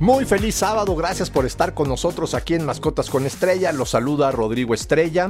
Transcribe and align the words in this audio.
Muy 0.00 0.24
feliz 0.24 0.54
sábado, 0.54 0.96
gracias 0.96 1.28
por 1.28 1.44
estar 1.44 1.74
con 1.74 1.86
nosotros 1.86 2.32
aquí 2.32 2.54
en 2.54 2.64
Mascotas 2.64 3.10
con 3.10 3.26
Estrella. 3.26 3.70
Los 3.70 3.90
saluda 3.90 4.32
Rodrigo 4.32 4.72
Estrella. 4.72 5.28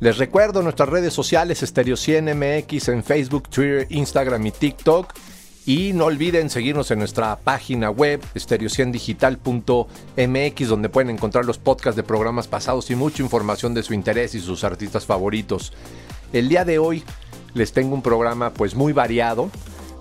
Les 0.00 0.16
recuerdo 0.16 0.62
nuestras 0.62 0.88
redes 0.88 1.12
sociales 1.12 1.60
Stereo 1.60 1.94
100 1.94 2.34
MX 2.34 2.88
en 2.88 3.04
Facebook, 3.04 3.50
Twitter, 3.50 3.86
Instagram 3.90 4.46
y 4.46 4.50
TikTok. 4.50 5.12
Y 5.66 5.92
no 5.92 6.06
olviden 6.06 6.48
seguirnos 6.48 6.90
en 6.90 7.00
nuestra 7.00 7.36
página 7.36 7.90
web 7.90 8.22
stereo100digital.mx 8.34 10.68
donde 10.68 10.88
pueden 10.88 11.10
encontrar 11.10 11.44
los 11.44 11.58
podcasts 11.58 11.96
de 11.96 12.02
programas 12.02 12.48
pasados 12.48 12.90
y 12.90 12.96
mucha 12.96 13.22
información 13.22 13.74
de 13.74 13.82
su 13.82 13.92
interés 13.92 14.34
y 14.34 14.40
sus 14.40 14.64
artistas 14.64 15.04
favoritos. 15.04 15.74
El 16.32 16.48
día 16.48 16.64
de 16.64 16.78
hoy 16.78 17.04
les 17.52 17.74
tengo 17.74 17.94
un 17.94 18.00
programa 18.00 18.54
pues 18.54 18.74
muy 18.74 18.94
variado, 18.94 19.50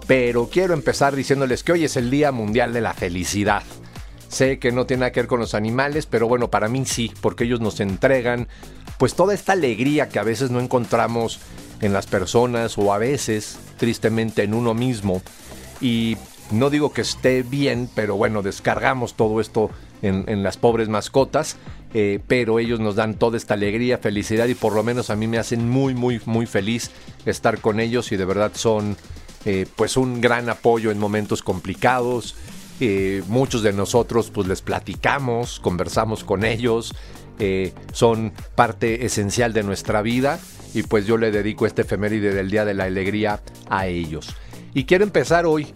pero 0.08 0.48
quiero 0.50 0.74
empezar 0.74 1.14
diciéndoles 1.14 1.62
que 1.62 1.74
hoy 1.74 1.84
es 1.84 1.98
el 1.98 2.10
Día 2.10 2.32
Mundial 2.32 2.72
de 2.72 2.80
la 2.80 2.94
Felicidad. 2.94 3.64
Sé 4.28 4.60
que 4.60 4.72
no 4.72 4.86
tiene 4.86 5.02
nada 5.02 5.12
que 5.12 5.22
ver 5.22 5.28
con 5.28 5.40
los 5.40 5.54
animales, 5.54 6.06
pero 6.06 6.28
bueno, 6.28 6.50
para 6.50 6.68
mí 6.68 6.86
sí, 6.86 7.12
porque 7.22 7.46
ellos 7.46 7.62
nos 7.62 7.80
entregan 7.80 8.48
pues 8.98 9.16
toda 9.16 9.34
esta 9.34 9.54
alegría 9.54 10.10
que 10.10 10.20
a 10.20 10.24
veces 10.24 10.52
no 10.52 10.60
encontramos 10.60 11.40
en 11.82 11.94
las 11.94 12.08
personas 12.08 12.78
o 12.78 12.94
a 12.94 12.98
veces 12.98 13.58
tristemente 13.78 14.44
en 14.44 14.54
uno 14.54 14.74
mismo. 14.74 15.22
Y 15.80 16.18
no 16.52 16.70
digo 16.70 16.92
que 16.92 17.02
esté 17.02 17.44
bien, 17.44 17.90
pero 17.94 18.16
bueno, 18.16 18.42
descargamos 18.42 19.16
todo 19.16 19.40
esto 19.40 19.70
en, 20.02 20.44
las 20.44 20.58
pobres 20.58 20.90
mascotas, 20.90 21.58
eh, 21.94 22.20
pero 22.28 22.60
ellos 22.60 22.80
nos 22.80 22.96
dan 22.96 23.16
toda 23.16 23.38
esta 23.38 23.54
alegría, 23.56 23.98
felicidad 23.98 24.48
y 24.48 24.56
por 24.56 24.74
lo 24.74 24.84
menos 24.84 25.10
a 25.10 25.16
mí 25.16 25.28
me 25.28 25.38
hacen 25.38 25.70
muy, 25.70 25.94
muy, 25.94 26.22
muy 26.26 26.46
feliz 26.46 26.92
estar 27.26 27.60
con 27.60 27.80
ellos 27.80 28.12
y 28.12 28.18
de 28.18 28.26
verdad 28.26 28.52
son 28.54 28.96
eh, 29.46 29.66
pues 29.76 29.98
un 29.98 30.22
gran 30.22 30.50
apoyo 30.50 30.92
en 30.92 31.00
momentos 31.00 31.42
complicados 31.42 32.36
muchos 33.28 33.64
de 33.64 33.74
nosotros 33.74 34.30
pues 34.30 34.48
les 34.48 34.62
platicamos, 34.62 35.60
conversamos 35.60 36.24
con 36.24 36.46
ellos, 36.46 36.94
eh, 37.40 37.74
son 37.92 38.34
parte 38.56 39.06
esencial 39.06 39.54
de 39.54 39.64
nuestra 39.64 40.02
vida 40.02 40.40
y 40.74 40.84
pues 40.84 41.06
yo 41.06 41.18
le 41.18 41.32
dedico 41.32 41.66
este 41.66 41.84
efeméride 41.84 42.34
del 42.34 42.50
Día 42.50 42.66
de 42.66 42.74
la 42.74 42.86
Alegría 42.86 43.42
a 43.70 43.88
ellos. 43.88 44.36
Y 44.74 44.86
quiero 44.86 45.04
empezar 45.04 45.46
hoy 45.46 45.68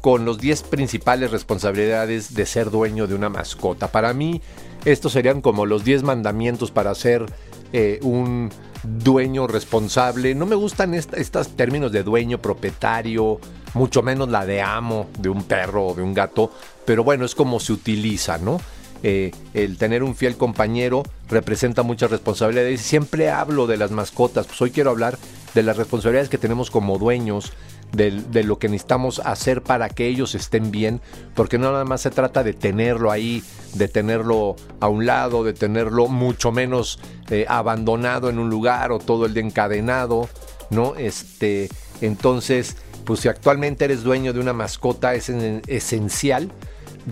con 0.00 0.24
los 0.24 0.38
10 0.38 0.64
principales 0.64 1.30
responsabilidades 1.30 2.34
de 2.34 2.46
ser 2.46 2.70
dueño 2.70 3.06
de 3.06 3.14
una 3.14 3.28
mascota. 3.28 3.92
Para 3.92 4.12
mí 4.14 4.42
estos 4.84 5.12
serían 5.12 5.40
como 5.40 5.66
los 5.66 5.84
10 5.84 6.02
mandamientos 6.02 6.70
para 6.70 6.94
ser 6.94 7.26
eh, 7.72 8.00
un 8.02 8.50
dueño 8.82 9.46
responsable. 9.46 10.34
No 10.34 10.46
me 10.46 10.56
gustan 10.56 10.94
estos 10.94 11.56
términos 11.56 11.92
de 11.92 12.02
dueño, 12.02 12.42
propietario, 12.42 13.38
mucho 13.74 14.02
menos 14.02 14.28
la 14.28 14.46
de 14.46 14.62
amo 14.62 15.08
de 15.18 15.28
un 15.28 15.44
perro 15.44 15.88
o 15.88 15.94
de 15.94 16.02
un 16.02 16.14
gato, 16.14 16.50
pero 16.84 17.04
bueno, 17.04 17.24
es 17.24 17.34
como 17.34 17.60
se 17.60 17.72
utiliza, 17.72 18.38
¿no? 18.38 18.60
Eh, 19.04 19.32
el 19.52 19.78
tener 19.78 20.02
un 20.02 20.14
fiel 20.14 20.36
compañero 20.36 21.02
representa 21.28 21.82
muchas 21.82 22.10
responsabilidades. 22.10 22.80
Siempre 22.80 23.30
hablo 23.30 23.66
de 23.66 23.76
las 23.76 23.90
mascotas, 23.90 24.46
pues 24.46 24.60
hoy 24.62 24.70
quiero 24.70 24.90
hablar 24.90 25.18
de 25.54 25.62
las 25.62 25.76
responsabilidades 25.76 26.28
que 26.28 26.38
tenemos 26.38 26.70
como 26.70 26.98
dueños, 26.98 27.52
de, 27.92 28.42
lo 28.44 28.58
que 28.58 28.68
necesitamos 28.68 29.20
hacer 29.20 29.62
para 29.62 29.90
que 29.90 30.06
ellos 30.06 30.34
estén 30.34 30.70
bien, 30.70 31.00
porque 31.34 31.58
no 31.58 31.72
nada 31.72 31.84
más 31.84 32.00
se 32.00 32.10
trata 32.10 32.42
de 32.42 32.54
tenerlo 32.54 33.10
ahí, 33.10 33.42
de 33.74 33.88
tenerlo 33.88 34.56
a 34.80 34.88
un 34.88 35.04
lado, 35.04 35.44
de 35.44 35.52
tenerlo 35.52 36.08
mucho 36.08 36.52
menos 36.52 36.98
eh, 37.30 37.44
abandonado 37.48 38.30
en 38.30 38.38
un 38.38 38.48
lugar 38.48 38.92
o 38.92 38.98
todo 38.98 39.26
el 39.26 39.34
día 39.34 39.42
encadenado, 39.42 40.28
¿no? 40.70 40.94
Este, 40.96 41.68
entonces, 42.00 42.76
pues 43.04 43.20
si 43.20 43.28
actualmente 43.28 43.84
eres 43.84 44.02
dueño 44.02 44.32
de 44.32 44.40
una 44.40 44.52
mascota 44.52 45.14
es 45.14 45.28
esencial 45.28 46.50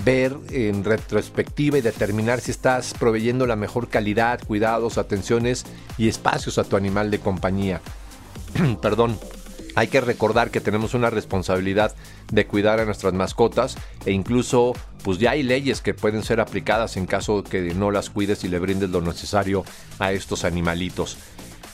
ver 0.05 0.37
en 0.51 0.85
retrospectiva 0.85 1.79
y 1.79 1.81
determinar 1.81 2.41
si 2.41 2.51
estás 2.51 2.95
proveyendo 2.95 3.47
la 3.47 3.57
mejor 3.57 3.89
calidad, 3.89 4.41
cuidados, 4.47 4.99
atenciones 4.99 5.65
y 5.99 6.09
espacios 6.09 6.59
a 6.59 6.65
tu 6.65 6.77
animal 6.77 7.11
de 7.11 7.19
compañía. 7.19 7.81
Perdón. 8.83 9.19
Hay 9.77 9.87
que 9.87 10.01
recordar 10.01 10.51
que 10.51 10.61
tenemos 10.61 10.95
una 10.95 11.11
responsabilidad 11.11 11.95
de 12.33 12.45
cuidar 12.45 12.81
a 12.81 12.85
nuestras 12.85 13.13
mascotas 13.13 13.77
e 14.05 14.11
incluso 14.11 14.73
pues 15.05 15.19
ya 15.19 15.31
hay 15.31 15.45
leyes 15.45 15.81
que 15.81 15.95
pueden 15.95 16.25
ser 16.25 16.41
aplicadas 16.41 16.97
en 16.97 17.07
caso 17.07 17.45
que 17.45 17.73
no 17.75 17.93
las 17.93 18.11
cuides 18.11 18.43
y 18.43 18.49
le 18.49 18.59
brindes 18.59 18.91
lo 18.91 19.01
necesario 19.01 19.65
a 20.01 20.11
estos 20.11 20.45
animalitos. 20.45 21.19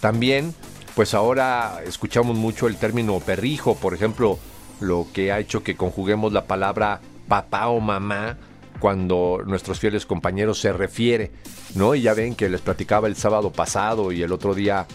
También 0.00 0.54
pues 0.96 1.12
ahora 1.12 1.82
escuchamos 1.86 2.38
mucho 2.38 2.66
el 2.66 2.76
término 2.76 3.20
perrijo, 3.20 3.74
por 3.76 3.92
ejemplo, 3.92 4.38
lo 4.80 5.06
que 5.12 5.30
ha 5.30 5.38
hecho 5.38 5.62
que 5.62 5.76
conjuguemos 5.76 6.32
la 6.32 6.46
palabra 6.46 7.02
papá 7.28 7.68
o 7.68 7.80
mamá 7.80 8.38
cuando 8.80 9.42
nuestros 9.44 9.78
fieles 9.78 10.06
compañeros 10.06 10.58
se 10.58 10.72
refiere, 10.72 11.32
¿no? 11.74 11.94
Y 11.94 12.00
ya 12.00 12.14
ven 12.14 12.34
que 12.34 12.48
les 12.48 12.62
platicaba 12.62 13.08
el 13.08 13.16
sábado 13.16 13.52
pasado 13.52 14.10
y 14.10 14.22
el 14.22 14.32
otro 14.32 14.54
día 14.54 14.86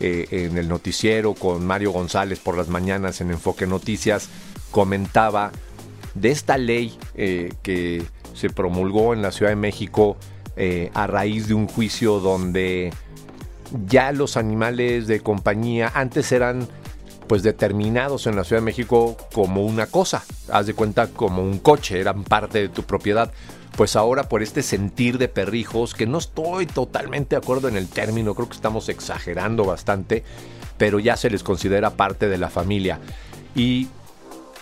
eh, 0.00 0.26
en 0.32 0.58
el 0.58 0.68
noticiero 0.68 1.34
con 1.34 1.64
Mario 1.64 1.92
González 1.92 2.40
por 2.40 2.56
las 2.56 2.66
mañanas 2.66 3.20
en 3.20 3.30
Enfoque 3.30 3.68
Noticias, 3.68 4.28
comentaba 4.72 5.52
de 6.16 6.32
esta 6.32 6.58
ley 6.58 6.98
eh, 7.14 7.52
que 7.62 8.02
se 8.34 8.50
promulgó 8.50 9.14
en 9.14 9.22
la 9.22 9.30
Ciudad 9.30 9.52
de 9.52 9.56
México 9.56 10.16
eh, 10.56 10.90
a 10.92 11.06
raíz 11.06 11.46
de 11.46 11.54
un 11.54 11.68
juicio 11.68 12.18
donde 12.18 12.92
ya 13.86 14.12
los 14.12 14.36
animales 14.36 15.06
de 15.06 15.20
compañía 15.20 15.90
antes 15.94 16.32
eran 16.32 16.68
pues 17.26 17.42
determinados 17.42 18.26
en 18.26 18.36
la 18.36 18.44
Ciudad 18.44 18.62
de 18.62 18.66
México 18.66 19.16
como 19.32 19.64
una 19.64 19.86
cosa, 19.86 20.24
haz 20.50 20.66
de 20.66 20.74
cuenta 20.74 21.08
como 21.08 21.42
un 21.42 21.58
coche, 21.58 22.00
eran 22.00 22.24
parte 22.24 22.58
de 22.58 22.68
tu 22.68 22.84
propiedad. 22.84 23.32
Pues 23.76 23.96
ahora 23.96 24.28
por 24.28 24.42
este 24.42 24.62
sentir 24.62 25.18
de 25.18 25.28
perrijos, 25.28 25.94
que 25.94 26.06
no 26.06 26.18
estoy 26.18 26.66
totalmente 26.66 27.30
de 27.30 27.42
acuerdo 27.42 27.68
en 27.68 27.76
el 27.76 27.88
término, 27.88 28.34
creo 28.34 28.48
que 28.48 28.54
estamos 28.54 28.88
exagerando 28.88 29.64
bastante, 29.64 30.24
pero 30.78 30.98
ya 30.98 31.16
se 31.16 31.28
les 31.28 31.42
considera 31.42 31.90
parte 31.90 32.28
de 32.28 32.38
la 32.38 32.48
familia. 32.48 33.00
Y 33.54 33.88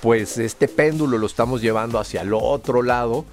pues 0.00 0.38
este 0.38 0.66
péndulo 0.66 1.19
lo 1.19 1.26
estamos 1.26 1.60
llevando 1.60 1.98
hacia 1.98 2.22
el 2.22 2.34
otro 2.34 2.82
lado 2.82 3.25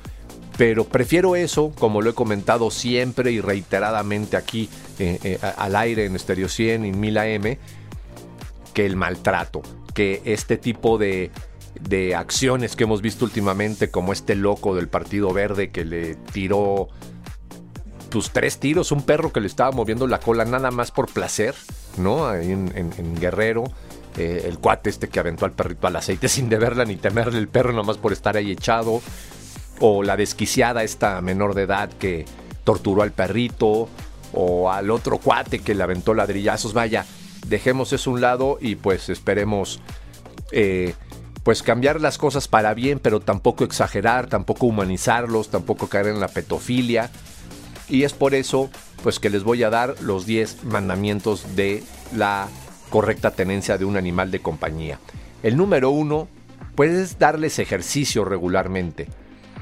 pero 0.58 0.86
prefiero 0.86 1.36
eso, 1.36 1.72
como 1.80 2.04
lo 2.04 2.12
he 2.12 2.14
comentado 2.14 2.70
siempre 2.70 3.32
y 3.32 3.42
reiteradamente 3.42 4.38
aquí 4.38 4.70
eh, 5.02 5.20
eh, 5.24 5.40
al 5.58 5.76
aire 5.76 6.06
en 6.06 6.20
Stereo 6.20 6.48
100 6.48 6.86
y 6.86 6.90
en 6.90 7.00
Mila 7.00 7.28
M, 7.28 7.58
que 8.76 8.86
el 8.86 8.96
maltrato, 8.96 9.64
que 9.96 10.22
este 10.26 10.58
tipo 10.58 11.00
de, 11.00 11.32
de 11.80 12.14
acciones 12.14 12.76
que 12.76 12.84
hemos 12.84 13.02
visto 13.02 13.26
últimamente, 13.26 13.90
como 13.90 14.14
este 14.14 14.36
loco 14.36 14.76
del 14.76 14.90
Partido 14.90 15.34
Verde 15.34 15.72
que 15.72 15.86
le 15.86 16.14
tiró 16.14 16.90
pues 18.12 18.30
tres 18.30 18.60
tiros, 18.60 18.92
un 18.92 19.02
perro 19.02 19.34
que 19.34 19.40
le 19.40 19.48
estaba 19.48 19.72
moviendo 19.72 20.06
la 20.06 20.20
cola 20.20 20.46
nada 20.46 20.70
más 20.70 20.92
por 20.92 21.12
placer, 21.12 21.56
¿no? 21.98 22.28
Ahí 22.28 22.52
en, 22.52 23.16
Guerrero. 23.20 23.64
Eh, 24.18 24.44
el 24.46 24.60
cuate 24.60 24.92
este 24.92 25.10
que 25.10 25.20
aventó 25.20 25.46
al 25.46 25.54
perrito 25.54 25.88
al 25.88 25.96
aceite 25.96 26.28
sin 26.28 26.48
deberla 26.48 26.86
ni 26.86 26.98
temerle 26.98 27.40
el 27.40 27.48
perro 27.48 27.72
nomás 27.72 27.98
por 27.98 28.12
estar 28.12 28.36
ahí 28.36 28.52
echado 28.52 29.02
o 29.80 30.04
la 30.04 30.18
desquiciada 30.18 30.84
esta 30.84 31.22
menor 31.22 31.56
de 31.56 31.62
edad 31.62 31.90
que 31.90 32.26
torturó 32.66 33.02
al 33.04 33.12
perrito, 33.12 33.90
o 34.34 34.72
al 34.72 34.92
otro 34.92 35.18
cuate 35.18 35.60
que 35.60 35.76
le 35.76 35.84
aventó 35.84 36.14
ladrillazos. 36.14 36.74
Vaya, 36.74 37.06
dejemos 37.48 37.94
eso 37.94 38.10
a 38.10 38.14
un 38.14 38.22
lado 38.22 38.58
y 38.62 38.76
pues 38.76 39.10
esperemos 39.10 39.82
eh, 40.52 40.94
pues 41.44 41.64
cambiar 41.64 42.02
las 42.02 42.18
cosas 42.18 42.48
para 42.48 42.74
bien, 42.74 43.00
pero 43.00 43.20
tampoco 43.20 43.64
exagerar, 43.64 44.28
tampoco 44.28 44.68
humanizarlos, 44.68 45.50
tampoco 45.50 45.88
caer 45.88 46.08
en 46.08 46.20
la 46.20 46.28
petofilia. 46.28 47.10
Y 47.90 48.04
es 48.04 48.14
por 48.14 48.36
eso 48.36 48.70
pues 49.04 49.20
que 49.20 49.30
les 49.30 49.44
voy 49.44 49.64
a 49.64 49.70
dar 49.70 49.96
los 50.02 50.26
10 50.26 50.66
mandamientos 50.66 51.56
de 51.56 51.84
la 52.16 52.48
correcta 52.90 53.32
tenencia 53.32 53.78
de 53.78 53.86
un 53.86 53.98
animal 53.98 54.32
de 54.32 54.42
compañía. 54.42 55.00
El 55.42 55.58
número 55.58 55.90
uno, 55.90 56.28
puedes 56.76 57.18
darles 57.18 57.58
ejercicio 57.58 58.24
regularmente. 58.24 59.08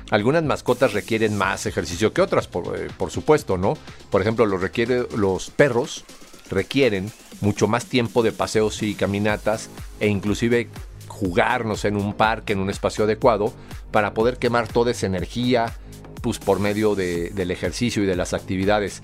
Algunas 0.09 0.43
mascotas 0.43 0.93
requieren 0.93 1.37
más 1.37 1.65
ejercicio 1.65 2.13
que 2.13 2.21
otras, 2.21 2.49
eh, 2.75 2.87
por, 2.97 3.11
supuesto, 3.11 3.57
¿no? 3.57 3.77
Por 4.09 4.21
ejemplo, 4.21 4.45
los, 4.45 4.61
requiere, 4.61 5.05
los 5.15 5.51
perros 5.51 6.03
requieren 6.49 7.11
mucho 7.41 7.67
más 7.67 7.85
tiempo 7.85 8.23
de 8.23 8.31
paseos 8.31 8.81
y 8.81 8.95
caminatas 8.95 9.69
e 9.99 10.07
inclusive 10.07 10.67
jugarnos 11.07 11.85
en 11.85 11.95
un 11.95 12.13
parque, 12.13 12.53
en 12.53 12.59
un 12.59 12.69
espacio 12.69 13.03
adecuado, 13.03 13.53
para 13.91 14.13
poder 14.13 14.37
quemar 14.37 14.67
toda 14.67 14.91
esa 14.91 15.05
energía 15.05 15.75
pues 16.21 16.39
por 16.39 16.59
medio 16.59 16.95
del 16.95 17.51
ejercicio 17.51 18.03
y 18.03 18.05
de 18.05 18.15
las 18.15 18.33
actividades. 18.33 19.03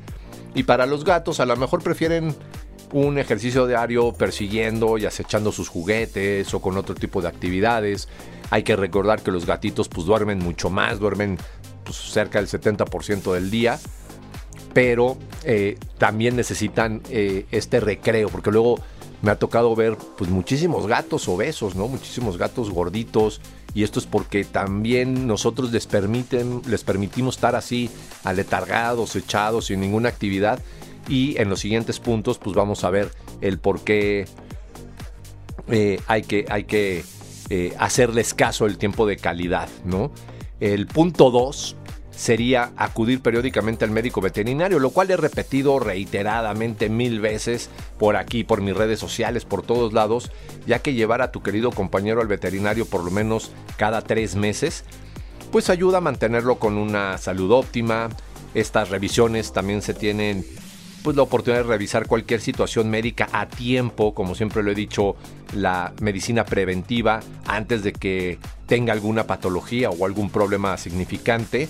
Y 0.54 0.63
para 0.63 0.86
los 0.86 1.06
gatos 1.06 1.40
a 1.40 1.46
lo 1.46 1.56
mejor 1.56 1.84
prefieren 1.84 2.36
un 2.92 3.18
ejercicio 3.18 3.68
diario 3.68 4.13
persiguiendo 4.13 4.98
y 4.98 5.06
acechando 5.06 5.52
sus 5.52 5.69
juguetes 5.69 6.54
o 6.54 6.62
con 6.62 6.78
otro 6.78 6.96
tipo 6.96 7.22
de 7.22 7.28
actividades. 7.28 8.07
Hay 8.51 8.63
que 8.63 8.75
recordar 8.75 9.21
que 9.21 9.31
los 9.31 9.45
gatitos 9.45 9.89
pues 9.89 10.06
duermen 10.06 10.39
mucho 10.39 10.69
más, 10.69 11.00
duermen 11.00 11.38
pues, 11.83 11.97
cerca 11.97 12.39
del 12.39 12.47
70% 12.47 13.33
del 13.33 13.50
día, 13.50 13.80
pero 14.74 15.18
eh, 15.44 15.77
también 15.97 16.36
necesitan 16.36 17.01
eh, 17.09 17.45
este 17.51 17.80
recreo, 17.80 18.30
porque 18.30 18.51
luego 18.51 18.80
me 19.21 19.31
ha 19.31 19.39
tocado 19.39 19.75
ver 19.75 19.97
pues 20.18 20.30
muchísimos 20.30 20.88
gatos 20.88 21.27
obesos, 21.27 21.75
¿no? 21.75 21.88
Muchísimos 21.88 22.38
gatos 22.38 22.69
gorditos 22.69 23.42
y 23.74 23.83
esto 23.83 24.00
es 24.00 24.06
porque 24.06 24.44
también 24.44 25.27
nosotros 25.27 25.71
les 25.71 25.88
permiten 25.88 26.62
les 26.68 26.83
permitimos 26.83 27.36
estar 27.36 27.56
así 27.56 27.89
aletargados, 28.24 29.15
echados 29.15 29.65
sin 29.65 29.80
ninguna 29.80 30.09
actividad 30.09 30.59
y 31.07 31.39
en 31.42 31.50
los 31.50 31.59
siguientes 31.59 32.00
puntos 32.00 32.38
pues 32.38 32.56
vamos 32.56 32.83
a 32.83 32.89
ver 32.89 33.12
el 33.42 33.57
por 33.57 33.81
qué 33.81 34.27
eh, 35.69 36.00
hay 36.07 36.21
que, 36.21 36.45
hay 36.50 36.65
que 36.65 37.03
eh, 37.50 37.74
hacerles 37.80 38.33
caso 38.33 38.65
el 38.65 38.77
tiempo 38.77 39.06
de 39.06 39.18
calidad, 39.18 39.69
¿no? 39.83 40.12
El 40.59 40.88
punto 40.88 41.31
2 41.31 41.75
sería 42.15 42.71
acudir 42.77 43.21
periódicamente 43.21 43.86
al 43.86 43.92
médico 43.92 44.21
veterinario, 44.21 44.80
lo 44.80 44.89
cual 44.89 45.12
he 45.12 45.18
repetido 45.18 45.80
reiteradamente 45.80 46.89
mil 46.89 47.19
veces 47.19 47.69
por 48.00 48.15
aquí, 48.15 48.44
por 48.44 48.62
mis 48.62 48.75
redes 48.75 49.00
sociales, 49.00 49.45
por 49.45 49.63
todos 49.63 49.94
lados, 49.94 50.31
ya 50.65 50.80
que 50.80 50.94
llevar 50.94 51.21
a 51.21 51.31
tu 51.31 51.44
querido 51.44 51.71
compañero 51.71 52.21
al 52.21 52.27
veterinario 52.27 52.86
por 52.86 53.03
lo 53.03 53.12
menos 53.12 53.51
cada 53.77 54.01
tres 54.01 54.36
meses, 54.36 54.86
pues 55.51 55.69
ayuda 55.69 55.97
a 56.00 56.01
mantenerlo 56.01 56.57
con 56.57 56.77
una 56.77 57.18
salud 57.18 57.51
óptima. 57.51 58.09
Estas 58.53 58.89
revisiones 58.89 59.51
también 59.51 59.81
se 59.81 59.94
tienen 59.94 60.45
pues 61.06 61.16
la 61.16 61.22
oportunidad 61.22 61.62
de 61.62 61.69
revisar 61.69 62.07
cualquier 62.07 62.42
situación 62.42 62.90
médica 62.90 63.30
a 63.31 63.48
tiempo, 63.48 64.16
como 64.16 64.34
siempre 64.34 64.63
lo 64.63 64.72
he 64.72 64.75
dicho, 64.75 65.16
la 65.54 65.94
medicina 66.02 66.46
preventiva 66.46 67.19
antes 67.46 67.84
de 67.84 67.94
que 67.94 68.40
tenga 68.66 68.92
alguna 68.92 69.28
patología 69.28 69.92
o 69.92 70.04
algún 70.04 70.31
problema 70.31 70.75
significante. 70.78 71.69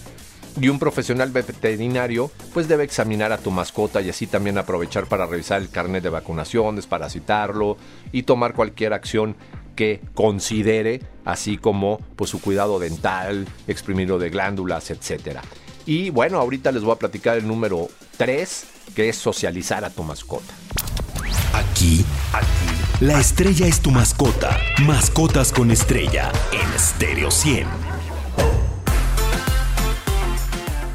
Y 0.61 0.69
un 0.69 0.79
profesional 0.79 1.31
veterinario 1.31 2.31
pues 2.53 2.69
debe 2.69 2.85
examinar 2.85 3.33
a 3.33 3.37
tu 3.37 3.51
mascota 3.51 3.99
y 3.99 4.09
así 4.09 4.25
también 4.25 4.57
aprovechar 4.57 5.05
para 5.07 5.25
revisar 5.25 5.61
el 5.61 5.69
carnet 5.69 6.01
de 6.01 6.11
vacunación, 6.11 6.77
desparasitarlo 6.77 7.75
y 8.13 8.23
tomar 8.23 8.53
cualquier 8.53 8.93
acción 8.93 9.35
que 9.75 9.99
considere, 10.13 11.01
así 11.25 11.57
como 11.57 11.99
pues 12.15 12.29
su 12.29 12.39
cuidado 12.39 12.79
dental, 12.79 13.49
exprimirlo 13.67 14.17
de 14.17 14.29
glándulas, 14.29 14.91
etcétera. 14.91 15.41
Y 15.85 16.09
bueno, 16.09 16.39
ahorita 16.39 16.71
les 16.71 16.83
voy 16.83 16.93
a 16.93 16.99
platicar 16.99 17.37
el 17.37 17.45
número 17.45 17.89
3, 18.15 18.74
que 18.95 19.09
es 19.09 19.17
socializar 19.17 19.85
a 19.85 19.89
tu 19.91 20.03
mascota. 20.03 20.53
Aquí, 21.53 22.03
aquí, 22.33 23.05
la 23.05 23.19
estrella 23.19 23.67
es 23.67 23.81
tu 23.81 23.91
mascota. 23.91 24.57
Mascotas 24.83 25.51
con 25.51 25.69
estrella 25.69 26.31
en 26.51 26.79
Stereo 26.79 27.29
100. 27.29 27.67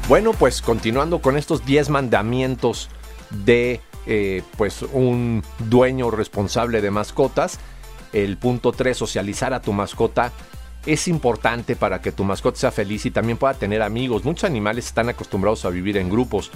Bueno, 0.09 0.33
pues 0.33 0.61
continuando 0.61 1.21
con 1.21 1.37
estos 1.37 1.65
10 1.65 1.89
mandamientos 1.89 2.89
de 3.29 3.79
eh, 4.07 4.43
pues 4.57 4.81
un 4.81 5.43
dueño 5.59 6.11
responsable 6.11 6.81
de 6.81 6.91
mascotas, 6.91 7.59
el 8.11 8.37
punto 8.37 8.73
3, 8.73 8.97
socializar 8.97 9.53
a 9.53 9.61
tu 9.61 9.71
mascota 9.71 10.33
es 10.85 11.07
importante 11.07 11.75
para 11.75 12.01
que 12.01 12.11
tu 12.11 12.23
mascota 12.23 12.59
sea 12.59 12.71
feliz 12.71 13.05
y 13.05 13.11
también 13.11 13.37
pueda 13.37 13.53
tener 13.53 13.81
amigos. 13.81 14.25
Muchos 14.25 14.45
animales 14.45 14.87
están 14.87 15.09
acostumbrados 15.09 15.63
a 15.65 15.69
vivir 15.69 15.97
en 15.97 16.09
grupos, 16.09 16.51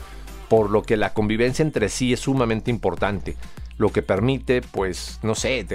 por 0.50 0.70
lo 0.70 0.84
que 0.84 0.98
la 0.98 1.14
convivencia 1.14 1.64
entre 1.64 1.90
sí 1.90 2.14
es 2.14 2.22
sumamente 2.22 2.72
importante, 2.72 3.36
lo 3.78 3.92
que 3.92 4.02
permite, 4.02 4.62
pues, 4.62 5.20
no 5.24 5.36
sé, 5.36 5.66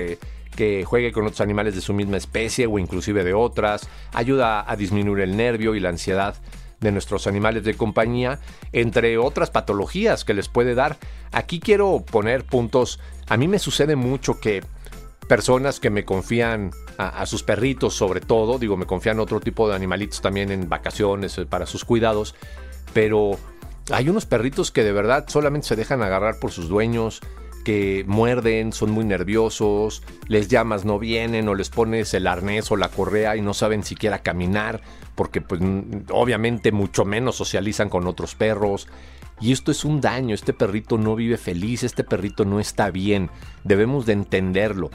que 0.57 0.85
juegue 0.85 1.13
con 1.13 1.25
otros 1.25 1.41
animales 1.41 1.75
de 1.75 1.81
su 1.81 1.93
misma 1.95 2.17
especie 2.17 2.67
o 2.67 2.79
inclusive 2.79 3.25
de 3.25 3.35
otras, 3.35 3.89
ayuda 4.13 4.71
a 4.71 4.77
disminuir 4.77 5.23
el 5.23 5.37
nervio 5.37 5.75
y 5.75 5.81
la 5.81 5.91
ansiedad 5.91 6.35
de 6.81 6.93
nuestros 6.93 7.27
animales 7.27 7.65
de 7.65 7.75
compañía, 7.75 8.41
entre 8.73 9.19
otras 9.19 9.51
patologías 9.51 10.25
que 10.25 10.35
les 10.35 10.49
puede 10.49 10.75
dar. 10.75 10.97
Aquí 11.31 11.61
quiero 11.61 12.03
poner 12.11 12.45
puntos, 12.45 13.01
a 13.29 13.37
mí 13.37 13.49
me 13.49 13.59
sucede 13.59 13.97
mucho 13.97 14.41
que 14.41 14.63
personas 15.29 15.79
que 15.79 15.91
me 15.91 16.05
confían 16.05 16.73
a, 16.99 17.25
sus 17.25 17.43
perritos 17.45 17.95
sobre 17.95 18.21
todo, 18.21 18.59
digo, 18.59 18.77
me 18.77 18.87
confían 18.87 19.21
otro 19.21 19.41
tipo 19.41 19.69
de 19.69 19.77
animalitos 19.77 20.21
también 20.21 20.51
en 20.51 20.69
vacaciones 20.69 21.39
eh, 21.39 21.47
para 21.47 21.67
sus 21.67 21.85
cuidados, 21.85 22.35
pero 22.93 23.39
hay 23.93 24.09
unos 24.09 24.27
perritos 24.27 24.71
que 24.71 24.85
de 24.85 24.93
verdad 24.93 25.25
solamente 25.29 25.69
se 25.69 25.77
dejan 25.77 26.03
agarrar 26.03 26.39
por 26.39 26.51
sus 26.51 26.69
dueños, 26.69 27.21
que 27.65 28.05
muerden, 28.07 28.73
son 28.73 28.91
muy 28.91 29.05
nerviosos, 29.05 30.03
les 30.29 30.49
llamas, 30.49 30.85
no 30.85 30.99
vienen, 30.99 31.49
o 31.49 31.55
les 31.55 31.69
pones 31.69 32.15
el 32.15 32.27
arnés 32.27 32.71
o 32.71 32.77
la 32.77 32.89
correa 32.89 33.37
y 33.37 33.43
no 33.43 33.55
saben 33.55 33.85
siquiera 33.85 34.21
caminar, 34.21 34.81
porque 35.15 35.41
pues 35.41 35.61
obviamente 36.11 36.73
mucho 36.73 37.05
menos 37.05 37.37
socializan 37.37 37.89
con 37.89 38.07
otros 38.07 38.35
perros. 38.35 38.89
Y 39.41 39.53
esto 39.53 39.71
es 39.71 39.85
un 39.85 40.01
daño, 40.01 40.35
este 40.35 40.53
perrito 40.53 40.99
no 40.99 41.17
vive 41.17 41.39
feliz, 41.39 41.83
este 41.83 42.05
perrito 42.05 42.45
no 42.45 42.61
está 42.61 42.91
bien, 42.91 43.31
debemos 43.65 44.05
de 44.05 44.13
entenderlo 44.13 44.91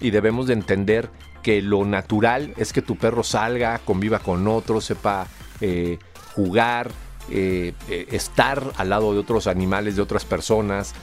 y 0.00 0.10
debemos 0.10 0.46
de 0.46 0.52
entender 0.52 1.10
que 1.42 1.62
lo 1.62 1.84
natural 1.84 2.52
es 2.56 2.72
que 2.72 2.82
tu 2.82 2.96
perro 2.96 3.22
salga, 3.22 3.78
conviva 3.78 4.18
con 4.18 4.46
otros, 4.46 4.84
sepa 4.84 5.26
eh, 5.60 5.98
jugar, 6.34 6.90
eh, 7.30 7.74
eh, 7.88 8.06
estar 8.12 8.62
al 8.76 8.90
lado 8.90 9.12
de 9.12 9.18
otros 9.18 9.46
animales, 9.46 9.96
de 9.96 10.02
otras 10.02 10.24
personas, 10.24 10.94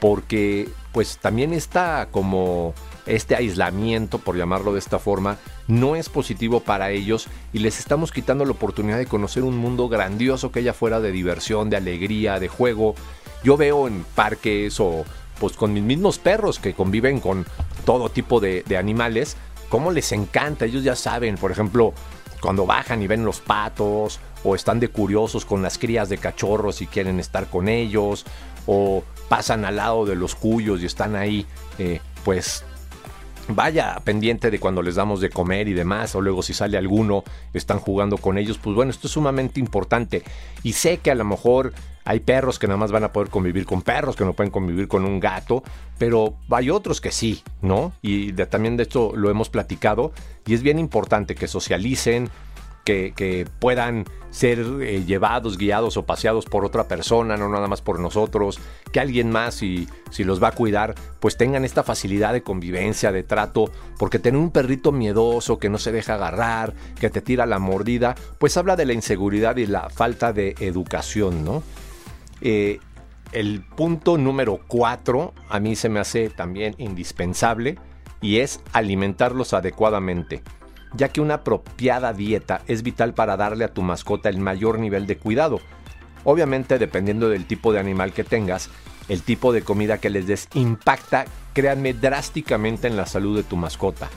porque 0.00 0.68
pues 0.92 1.18
también 1.18 1.52
está 1.52 2.08
como 2.10 2.74
este 3.06 3.34
aislamiento, 3.36 4.18
por 4.18 4.36
llamarlo 4.36 4.72
de 4.72 4.78
esta 4.78 4.98
forma, 4.98 5.38
no 5.66 5.96
es 5.96 6.08
positivo 6.08 6.60
para 6.60 6.90
ellos 6.90 7.26
y 7.52 7.58
les 7.58 7.78
estamos 7.78 8.12
quitando 8.12 8.44
la 8.44 8.52
oportunidad 8.52 8.98
de 8.98 9.06
conocer 9.06 9.42
un 9.42 9.56
mundo 9.56 9.88
grandioso 9.88 10.52
que 10.52 10.60
haya 10.60 10.72
fuera 10.72 11.00
de 11.00 11.12
diversión, 11.12 11.70
de 11.70 11.76
alegría, 11.76 12.38
de 12.38 12.48
juego. 12.48 12.94
Yo 13.42 13.56
veo 13.56 13.88
en 13.88 14.04
parques 14.14 14.78
o 14.80 15.04
pues 15.38 15.54
con 15.54 15.72
mis 15.72 15.82
mismos 15.82 16.18
perros 16.18 16.58
que 16.58 16.74
conviven 16.74 17.20
con 17.20 17.44
todo 17.84 18.08
tipo 18.08 18.40
de, 18.40 18.64
animales, 18.78 19.36
cómo 19.68 19.90
les 19.90 20.12
encanta, 20.12 20.64
ellos 20.64 20.84
ya 20.84 20.96
saben, 20.96 21.36
por 21.36 21.50
ejemplo, 21.50 21.92
cuando 22.40 22.66
bajan 22.66 23.02
y 23.02 23.06
ven 23.06 23.24
los 23.24 23.40
patos, 23.40 24.20
o 24.44 24.54
están 24.54 24.78
de 24.78 24.88
curiosos 24.88 25.44
con 25.44 25.62
las 25.62 25.78
crías 25.78 26.08
de 26.08 26.18
cachorros 26.18 26.82
y 26.82 26.86
quieren 26.86 27.18
estar 27.18 27.48
con 27.48 27.68
ellos, 27.68 28.24
o 28.66 29.02
pasan 29.28 29.64
al 29.64 29.76
lado 29.76 30.06
de 30.06 30.14
los 30.14 30.34
cuyos 30.34 30.82
y 30.82 30.86
están 30.86 31.16
ahí, 31.16 31.46
eh, 31.78 32.00
pues 32.24 32.64
vaya 33.48 34.00
pendiente 34.04 34.50
de 34.50 34.58
cuando 34.58 34.82
les 34.82 34.94
damos 34.94 35.20
de 35.20 35.30
comer 35.30 35.68
y 35.68 35.74
demás, 35.74 36.14
o 36.14 36.20
luego 36.20 36.42
si 36.42 36.54
sale 36.54 36.78
alguno, 36.78 37.24
están 37.52 37.78
jugando 37.78 38.18
con 38.18 38.38
ellos, 38.38 38.58
pues 38.58 38.74
bueno, 38.74 38.90
esto 38.90 39.06
es 39.06 39.12
sumamente 39.12 39.60
importante. 39.60 40.22
Y 40.62 40.72
sé 40.72 40.98
que 40.98 41.10
a 41.10 41.14
lo 41.14 41.24
mejor 41.24 41.72
hay 42.06 42.20
perros 42.20 42.58
que 42.58 42.66
nada 42.66 42.76
más 42.76 42.92
van 42.92 43.04
a 43.04 43.12
poder 43.12 43.30
convivir 43.30 43.64
con 43.64 43.82
perros, 43.82 44.16
que 44.16 44.24
no 44.24 44.34
pueden 44.34 44.50
convivir 44.50 44.88
con 44.88 45.04
un 45.04 45.20
gato, 45.20 45.62
pero 45.98 46.34
hay 46.50 46.70
otros 46.70 47.00
que 47.00 47.10
sí, 47.10 47.42
¿no? 47.62 47.92
Y 48.02 48.32
también 48.32 48.76
de 48.76 48.84
esto 48.84 49.12
lo 49.14 49.30
hemos 49.30 49.48
platicado, 49.48 50.12
y 50.46 50.54
es 50.54 50.62
bien 50.62 50.78
importante 50.78 51.34
que 51.34 51.48
socialicen, 51.48 52.30
que, 52.84 53.46
puedan 53.58 54.04
ser 54.30 54.58
eh, 54.82 55.04
llevados, 55.04 55.56
guiados 55.58 55.96
o 55.96 56.04
paseados 56.04 56.44
por 56.44 56.64
otra 56.64 56.86
persona, 56.88 57.36
no 57.36 57.48
nada 57.48 57.68
más 57.68 57.80
por 57.80 57.98
nosotros, 58.00 58.58
que 58.92 59.00
alguien 59.00 59.30
más, 59.30 59.54
si, 59.54 59.88
si 60.10 60.24
los 60.24 60.42
va 60.42 60.48
a 60.48 60.52
cuidar, 60.52 60.94
pues 61.20 61.36
tengan 61.36 61.64
esta 61.64 61.82
facilidad 61.82 62.32
de 62.32 62.42
convivencia, 62.42 63.12
de 63.12 63.22
trato, 63.22 63.70
porque 63.98 64.18
tener 64.18 64.40
un 64.40 64.50
perrito 64.50 64.92
miedoso 64.92 65.58
que 65.58 65.70
no 65.70 65.78
se 65.78 65.92
deja 65.92 66.14
agarrar, 66.14 66.74
que 67.00 67.10
te 67.10 67.20
tira 67.20 67.46
la 67.46 67.58
mordida, 67.58 68.14
pues 68.38 68.56
habla 68.56 68.76
de 68.76 68.86
la 68.86 68.92
inseguridad 68.92 69.56
y 69.56 69.66
la 69.66 69.88
falta 69.88 70.32
de 70.32 70.54
educación, 70.60 71.44
¿no? 71.44 71.62
Eh, 72.40 72.80
el 73.32 73.64
punto 73.64 74.18
número 74.18 74.60
cuatro 74.68 75.32
a 75.48 75.58
mí 75.58 75.74
se 75.74 75.88
me 75.88 76.00
hace 76.00 76.28
también 76.28 76.74
indispensable 76.78 77.78
y 78.20 78.38
es 78.38 78.60
alimentarlos 78.72 79.54
adecuadamente 79.54 80.42
ya 80.96 81.08
que 81.08 81.20
una 81.20 81.34
apropiada 81.34 82.12
dieta 82.12 82.62
es 82.66 82.82
vital 82.82 83.14
para 83.14 83.36
darle 83.36 83.64
a 83.64 83.72
tu 83.72 83.82
mascota 83.82 84.28
el 84.28 84.38
mayor 84.38 84.78
nivel 84.78 85.06
de 85.06 85.16
cuidado. 85.16 85.60
Obviamente, 86.24 86.78
dependiendo 86.78 87.28
del 87.28 87.46
tipo 87.46 87.72
de 87.72 87.80
animal 87.80 88.12
que 88.12 88.24
tengas, 88.24 88.70
el 89.08 89.22
tipo 89.22 89.52
de 89.52 89.62
comida 89.62 89.98
que 89.98 90.10
les 90.10 90.26
des 90.26 90.48
impacta, 90.54 91.26
créanme, 91.52 91.92
drásticamente 91.92 92.88
en 92.88 92.96
la 92.96 93.06
salud 93.06 93.36
de 93.36 93.42
tu 93.42 93.56
mascota, 93.56 94.08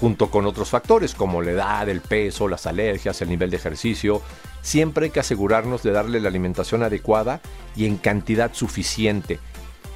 junto 0.00 0.30
con 0.30 0.46
otros 0.46 0.70
factores 0.70 1.14
como 1.14 1.42
la 1.42 1.52
edad, 1.52 1.88
el 1.88 2.00
peso, 2.00 2.48
las 2.48 2.66
alergias, 2.66 3.22
el 3.22 3.28
nivel 3.28 3.50
de 3.50 3.56
ejercicio. 3.58 4.20
Siempre 4.62 5.06
hay 5.06 5.10
que 5.10 5.20
asegurarnos 5.20 5.82
de 5.82 5.92
darle 5.92 6.20
la 6.20 6.28
alimentación 6.28 6.82
adecuada 6.82 7.40
y 7.76 7.86
en 7.86 7.96
cantidad 7.96 8.52
suficiente. 8.52 9.38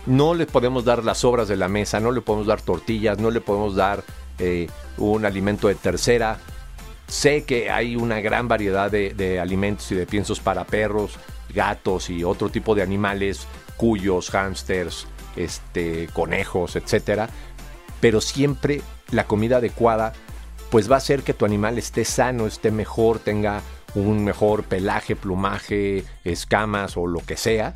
No 0.06 0.34
le 0.34 0.46
podemos 0.46 0.84
dar 0.84 1.02
las 1.02 1.18
sobras 1.18 1.48
de 1.48 1.56
la 1.56 1.68
mesa, 1.68 1.98
no 1.98 2.12
le 2.12 2.20
podemos 2.20 2.46
dar 2.46 2.60
tortillas, 2.60 3.18
no 3.18 3.32
le 3.32 3.40
podemos 3.40 3.74
dar 3.74 4.04
eh, 4.38 4.68
un 4.98 5.24
alimento 5.24 5.68
de 5.68 5.74
tercera, 5.74 6.38
sé 7.06 7.44
que 7.44 7.70
hay 7.70 7.96
una 7.96 8.20
gran 8.20 8.48
variedad 8.48 8.90
de, 8.90 9.40
alimentos 9.40 9.90
y 9.92 9.94
de 9.94 10.06
piensos 10.06 10.40
para 10.40 10.64
perros, 10.64 11.18
gatos 11.54 12.10
y 12.10 12.24
otro 12.24 12.48
tipo 12.50 12.74
de 12.74 12.82
animales, 12.82 13.46
cuyos, 13.76 14.30
hámsters, 14.30 15.06
este, 15.36 16.08
conejos, 16.12 16.76
etcétera. 16.76 17.28
Pero 18.00 18.20
siempre 18.20 18.82
la 19.10 19.26
comida 19.26 19.58
adecuada 19.58 20.12
pues 20.70 20.90
va 20.90 20.96
a 20.96 20.98
hacer 20.98 21.22
que 21.22 21.34
tu 21.34 21.44
animal 21.44 21.78
esté 21.78 22.04
sano, 22.04 22.46
esté 22.46 22.70
mejor, 22.70 23.20
tenga 23.20 23.62
un 23.94 24.24
mejor 24.24 24.64
pelaje, 24.64 25.16
plumaje, 25.16 26.04
escamas 26.24 26.96
o 26.96 27.06
lo 27.06 27.20
que 27.20 27.36
sea. 27.36 27.74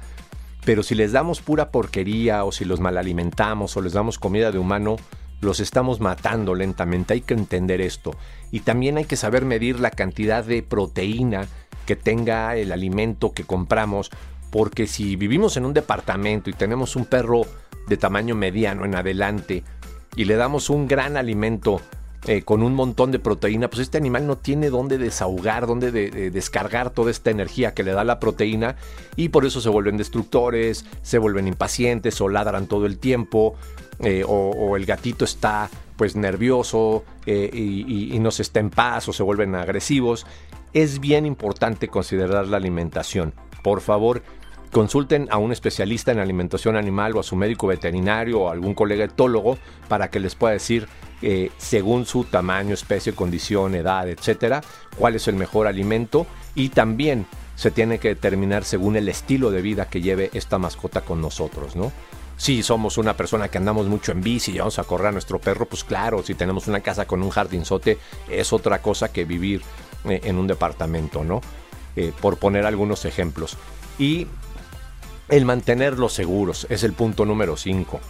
Pero 0.64 0.82
si 0.82 0.94
les 0.94 1.12
damos 1.12 1.40
pura 1.40 1.70
porquería 1.70 2.44
o 2.44 2.52
si 2.52 2.64
los 2.64 2.80
malalimentamos 2.80 3.76
o 3.76 3.80
les 3.80 3.92
damos 3.92 4.18
comida 4.18 4.52
de 4.52 4.58
humano, 4.58 4.96
los 5.40 5.60
estamos 5.60 6.00
matando 6.00 6.54
lentamente. 6.54 7.14
Hay 7.14 7.20
que 7.22 7.34
entender 7.34 7.80
esto. 7.80 8.12
Y 8.50 8.60
también 8.60 8.96
hay 8.96 9.04
que 9.04 9.16
saber 9.16 9.44
medir 9.44 9.80
la 9.80 9.90
cantidad 9.90 10.44
de 10.44 10.62
proteína 10.62 11.46
que 11.86 11.96
tenga 11.96 12.56
el 12.56 12.72
alimento 12.72 13.32
que 13.32 13.44
compramos. 13.44 14.10
Porque 14.50 14.86
si 14.86 15.16
vivimos 15.16 15.56
en 15.56 15.64
un 15.64 15.74
departamento 15.74 16.50
y 16.50 16.54
tenemos 16.54 16.96
un 16.96 17.06
perro 17.06 17.42
de 17.88 17.96
tamaño 17.96 18.34
mediano 18.34 18.84
en 18.84 18.94
adelante 18.94 19.64
y 20.16 20.24
le 20.24 20.36
damos 20.36 20.70
un 20.70 20.86
gran 20.86 21.16
alimento 21.16 21.80
eh, 22.26 22.42
con 22.42 22.62
un 22.62 22.74
montón 22.74 23.12
de 23.12 23.18
proteína, 23.18 23.68
pues 23.68 23.80
este 23.80 23.96
animal 23.96 24.26
no 24.26 24.36
tiene 24.36 24.68
dónde 24.68 24.98
desahogar, 24.98 25.66
dónde 25.66 25.90
descargar 26.30 26.90
toda 26.90 27.10
esta 27.10 27.30
energía 27.30 27.72
que 27.72 27.82
le 27.82 27.92
da 27.92 28.04
la 28.04 28.18
proteína 28.18 28.76
y 29.16 29.30
por 29.30 29.46
eso 29.46 29.60
se 29.60 29.70
vuelven 29.70 29.96
destructores, 29.96 30.84
se 31.02 31.18
vuelven 31.18 31.48
impacientes 31.48 32.20
o 32.20 32.28
ladran 32.28 32.66
todo 32.66 32.86
el 32.86 32.98
tiempo 32.98 33.56
eh, 34.02 34.24
o, 34.26 34.76
el 34.76 34.86
gatito 34.86 35.24
está 35.24 35.68
pues 35.96 36.16
nervioso 36.16 37.04
eh, 37.26 37.50
y, 37.52 38.18
no 38.20 38.30
se 38.30 38.42
está 38.42 38.60
en 38.60 38.70
paz 38.70 39.08
o 39.08 39.12
se 39.12 39.22
vuelven 39.22 39.54
agresivos. 39.54 40.26
Es 40.72 41.00
bien 41.00 41.26
importante 41.26 41.88
considerar 41.88 42.46
la 42.46 42.56
alimentación. 42.56 43.34
Por 43.62 43.80
favor, 43.80 44.22
Consulten 44.72 45.26
a 45.32 45.38
un 45.38 45.50
especialista 45.50 46.12
en 46.12 46.20
alimentación 46.20 46.76
animal 46.76 47.16
o 47.16 47.20
a 47.20 47.24
su 47.24 47.34
médico 47.34 47.66
veterinario 47.66 48.42
o 48.42 48.50
algún 48.50 48.74
colega 48.74 49.04
etólogo 49.04 49.58
para 49.88 50.10
que 50.10 50.20
les 50.20 50.36
pueda 50.36 50.52
decir, 50.52 50.86
eh, 51.22 51.50
según 51.58 52.06
su 52.06 52.22
tamaño, 52.22 52.74
especie, 52.74 53.12
condición, 53.12 53.74
edad, 53.74 54.08
etcétera, 54.08 54.62
cuál 54.96 55.16
es 55.16 55.26
el 55.26 55.34
mejor 55.34 55.66
alimento 55.66 56.24
y 56.54 56.68
también 56.68 57.26
se 57.56 57.72
tiene 57.72 57.98
que 57.98 58.08
determinar 58.08 58.62
según 58.62 58.94
el 58.94 59.08
estilo 59.08 59.50
de 59.50 59.60
vida 59.60 59.88
que 59.88 60.02
lleve 60.02 60.30
esta 60.34 60.58
mascota 60.58 61.00
con 61.00 61.20
nosotros, 61.20 61.74
¿no? 61.74 61.90
Si 62.40 62.62
somos 62.62 62.96
una 62.96 63.18
persona 63.18 63.48
que 63.48 63.58
andamos 63.58 63.86
mucho 63.86 64.12
en 64.12 64.22
bici 64.22 64.52
y 64.52 64.58
vamos 64.60 64.78
a 64.78 64.84
correr 64.84 65.08
a 65.08 65.12
nuestro 65.12 65.38
perro, 65.38 65.66
pues 65.66 65.84
claro, 65.84 66.22
si 66.22 66.34
tenemos 66.34 66.68
una 66.68 66.80
casa 66.80 67.04
con 67.04 67.22
un 67.22 67.28
jardinzote 67.28 67.98
es 68.30 68.54
otra 68.54 68.80
cosa 68.80 69.12
que 69.12 69.26
vivir 69.26 69.60
eh, 70.06 70.22
en 70.24 70.38
un 70.38 70.46
departamento, 70.46 71.22
¿no? 71.22 71.42
Eh, 71.96 72.14
por 72.18 72.38
poner 72.38 72.64
algunos 72.64 73.04
ejemplos. 73.04 73.58
Y 73.98 74.26
el 75.28 75.44
mantenerlos 75.44 76.14
seguros 76.14 76.66
es 76.70 76.82
el 76.82 76.94
punto 76.94 77.26
número 77.26 77.58
5. 77.58 78.00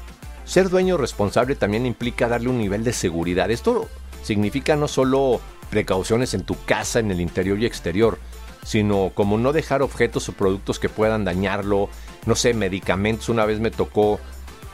Ser 0.44 0.68
dueño 0.68 0.96
responsable 0.96 1.56
también 1.56 1.84
implica 1.84 2.28
darle 2.28 2.50
un 2.50 2.58
nivel 2.58 2.84
de 2.84 2.92
seguridad. 2.92 3.50
Esto 3.50 3.88
significa 4.22 4.76
no 4.76 4.86
solo 4.86 5.40
precauciones 5.70 6.34
en 6.34 6.44
tu 6.44 6.54
casa, 6.66 7.00
en 7.00 7.10
el 7.10 7.20
interior 7.20 7.58
y 7.58 7.66
exterior, 7.66 8.20
sino 8.64 9.12
como 9.14 9.38
no 9.38 9.52
dejar 9.52 9.82
objetos 9.82 10.28
o 10.28 10.32
productos 10.32 10.78
que 10.78 10.88
puedan 10.88 11.24
dañarlo, 11.24 11.88
no 12.26 12.34
sé, 12.34 12.54
medicamentos. 12.54 13.28
Una 13.28 13.46
vez 13.46 13.60
me 13.60 13.70
tocó 13.70 14.20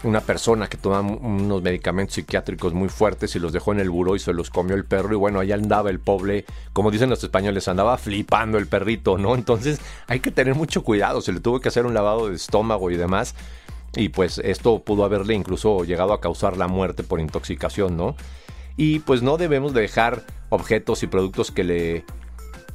una 0.03 0.21
persona 0.21 0.69
que 0.69 0.77
tomaba 0.77 1.03
unos 1.03 1.63
medicamentos 1.63 2.15
psiquiátricos 2.15 2.73
muy 2.75 2.89
fuertes 2.89 3.35
y 3.35 3.39
los 3.39 3.53
dejó 3.53 3.73
en 3.73 3.81
el 3.81 3.91
buró 3.91 4.15
y 4.15 4.19
se 4.19 4.33
los 4.33 4.51
comió 4.51 4.77
el 4.77 4.85
perro 4.85 5.13
y 5.13 5.17
bueno, 5.17 5.41
allá 5.41 5.55
andaba 5.55 5.91
el 5.91 6.01
pobre, 6.01 6.45
como 6.73 6.91
dicen 6.91 7.11
los 7.11 7.23
españoles, 7.23 7.67
andaba 7.69 7.99
flipando 7.99 8.59
el 8.59 8.67
perrito, 8.67 9.19
¿no? 9.19 9.35
Entonces 9.35 9.81
hay 10.07 10.21
que 10.21 10.31
tener 10.31 10.55
mucho 10.55 10.83
cuidado, 10.83 11.21
se 11.21 11.33
le 11.33 11.41
tuvo 11.41 11.61
que 11.61 11.69
hacer 11.69 11.87
un 11.87 11.95
lavado 11.95 12.29
de 12.29 12.37
estómago 12.37 12.91
y 12.91 12.97
demás 12.97 13.35
y 13.95 14.11
pues 14.11 14.39
esto 14.39 14.79
pudo 14.81 15.05
haberle 15.05 15.35
incluso 15.35 15.85
llegado 15.85 16.13
a 16.13 16.21
causar 16.21 16.57
la 16.57 16.69
muerte 16.69 17.03
por 17.03 17.21
intoxicación, 17.21 17.97
¿no? 17.97 18.15
Y 18.77 18.99
pues 19.01 19.23
no 19.23 19.39
debemos 19.39 19.73
dejar 19.73 20.23
objetos 20.51 21.03
y 21.03 21.07
productos 21.07 21.51
que 21.51 21.65
le 21.65 22.05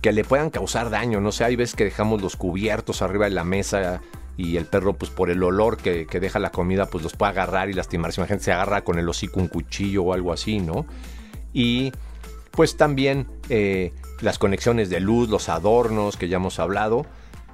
que 0.02 0.12
le 0.12 0.24
puedan 0.24 0.50
causar 0.50 0.90
daño, 0.90 1.22
no 1.22 1.32
sé, 1.32 1.44
hay 1.44 1.56
veces 1.56 1.76
que 1.76 1.84
dejamos 1.84 2.22
los 2.22 2.36
cubiertos 2.36 3.02
arriba 3.02 3.26
de 3.26 3.32
la 3.32 3.44
mesa 3.44 4.02
y 4.36 4.58
el 4.58 4.66
perro 4.66 4.94
pues 4.94 5.12
por 5.12 5.30
el 5.30 5.44
olor 5.44 5.78
que, 5.78 6.06
deja 6.06 6.40
la 6.40 6.52
comida 6.52 6.88
pues 6.88 7.04
los 7.04 7.14
puede 7.14 7.32
agarrar 7.32 7.70
y 7.70 7.74
lastimarse. 7.74 8.20
Imagínate, 8.20 8.44
se 8.44 8.52
agarra 8.52 8.84
con 8.84 8.98
el 8.98 9.08
hocico 9.08 9.40
un 9.40 9.48
cuchillo 9.48 10.04
o 10.04 10.14
algo 10.14 10.34
así, 10.34 10.60
¿no? 10.60 10.86
Y 11.54 11.92
pues 12.52 12.78
también 12.78 13.28
eh, 13.50 13.94
las 14.22 14.40
conexiones 14.40 14.90
de 14.90 15.00
luz, 15.00 15.30
los 15.30 15.50
adornos 15.50 16.18
que 16.18 16.28
ya 16.28 16.38
hemos 16.38 16.60
hablado. 16.60 17.06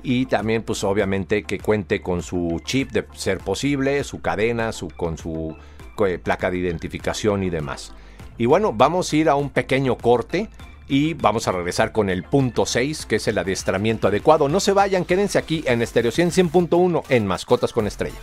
Y 0.04 0.28
también 0.28 0.64
pues 0.64 0.84
obviamente 0.84 1.44
que 1.44 1.60
cuente 1.60 2.02
con 2.02 2.22
su 2.22 2.62
chip 2.64 2.92
de 2.92 3.06
ser 3.14 3.40
posible, 3.40 4.04
su 4.04 4.22
cadena, 4.22 4.72
su, 4.72 4.88
con 4.90 5.18
su 5.18 5.58
eh, 6.06 6.20
placa 6.20 6.50
de 6.50 6.60
identificación 6.60 7.44
y 7.44 7.50
demás. 7.50 7.94
Y 8.38 8.46
bueno, 8.46 8.72
vamos 8.72 9.12
a 9.12 9.16
ir 9.16 9.28
a 9.28 9.36
un 9.36 9.50
pequeño 9.50 9.98
corte 9.98 10.50
y 10.88 11.14
vamos 11.16 11.48
a 11.48 11.52
regresar 11.52 11.92
con 11.92 12.10
el 12.10 12.24
punto 12.24 12.66
6, 12.66 13.06
que 13.06 13.18
es 13.18 13.28
el 13.28 13.38
adiestramiento 13.38 14.08
adecuado. 14.08 14.50
No 14.50 14.60
se 14.60 14.72
vayan, 14.72 15.06
quédense 15.06 15.38
aquí 15.38 15.64
en 15.68 15.82
Estéreo 15.82 16.12
100.1 16.12 17.04
en 17.10 17.28
Mascotas 17.28 17.74
con 17.74 17.88
Estrella. 17.88 18.18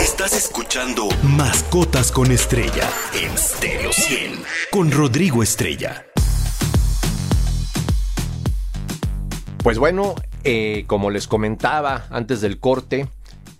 Estás 0.00 0.32
escuchando 0.34 1.08
Mascotas 1.22 2.12
con 2.12 2.30
Estrella 2.30 2.88
en 3.20 3.36
Stereo 3.36 3.92
100 3.92 4.42
con 4.70 4.90
Rodrigo 4.90 5.42
Estrella. 5.42 6.06
Pues 9.62 9.78
bueno, 9.78 10.14
eh, 10.44 10.84
como 10.86 11.10
les 11.10 11.28
comentaba 11.28 12.06
antes 12.10 12.40
del 12.40 12.58
corte, 12.58 13.08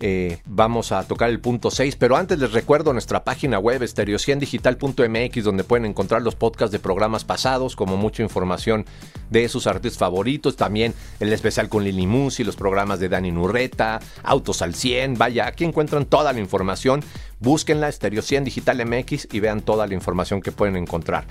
eh, 0.01 0.39
vamos 0.45 0.91
a 0.91 1.03
tocar 1.03 1.29
el 1.29 1.39
punto 1.39 1.69
6, 1.69 1.95
pero 1.95 2.15
antes 2.17 2.39
les 2.39 2.51
recuerdo 2.51 2.91
nuestra 2.91 3.23
página 3.23 3.59
web 3.59 3.83
estereociendigital.mx 3.83 5.43
donde 5.43 5.63
pueden 5.63 5.85
encontrar 5.85 6.23
los 6.23 6.35
podcasts 6.35 6.71
de 6.71 6.79
programas 6.79 7.23
pasados, 7.23 7.75
como 7.75 7.97
mucha 7.97 8.23
información 8.23 8.85
de 9.29 9.47
sus 9.47 9.67
artistas 9.67 9.99
favoritos, 9.99 10.55
también 10.55 10.95
el 11.19 11.31
especial 11.31 11.69
con 11.69 11.83
Lili 11.83 12.07
Musi, 12.07 12.43
los 12.43 12.55
programas 12.55 12.99
de 12.99 13.09
Dani 13.09 13.31
Nurreta, 13.31 13.99
Autos 14.23 14.63
al 14.63 14.73
100, 14.73 15.19
vaya, 15.19 15.45
aquí 15.45 15.65
encuentran 15.65 16.05
toda 16.05 16.33
la 16.33 16.39
información, 16.39 17.03
búsquenla 17.39 17.87
Estereo 17.87 18.23
100 18.23 18.45
Digital 18.45 18.85
MX 18.85 19.27
y 19.31 19.39
vean 19.39 19.61
toda 19.61 19.85
la 19.85 19.93
información 19.93 20.41
que 20.41 20.51
pueden 20.51 20.77
encontrar 20.77 21.25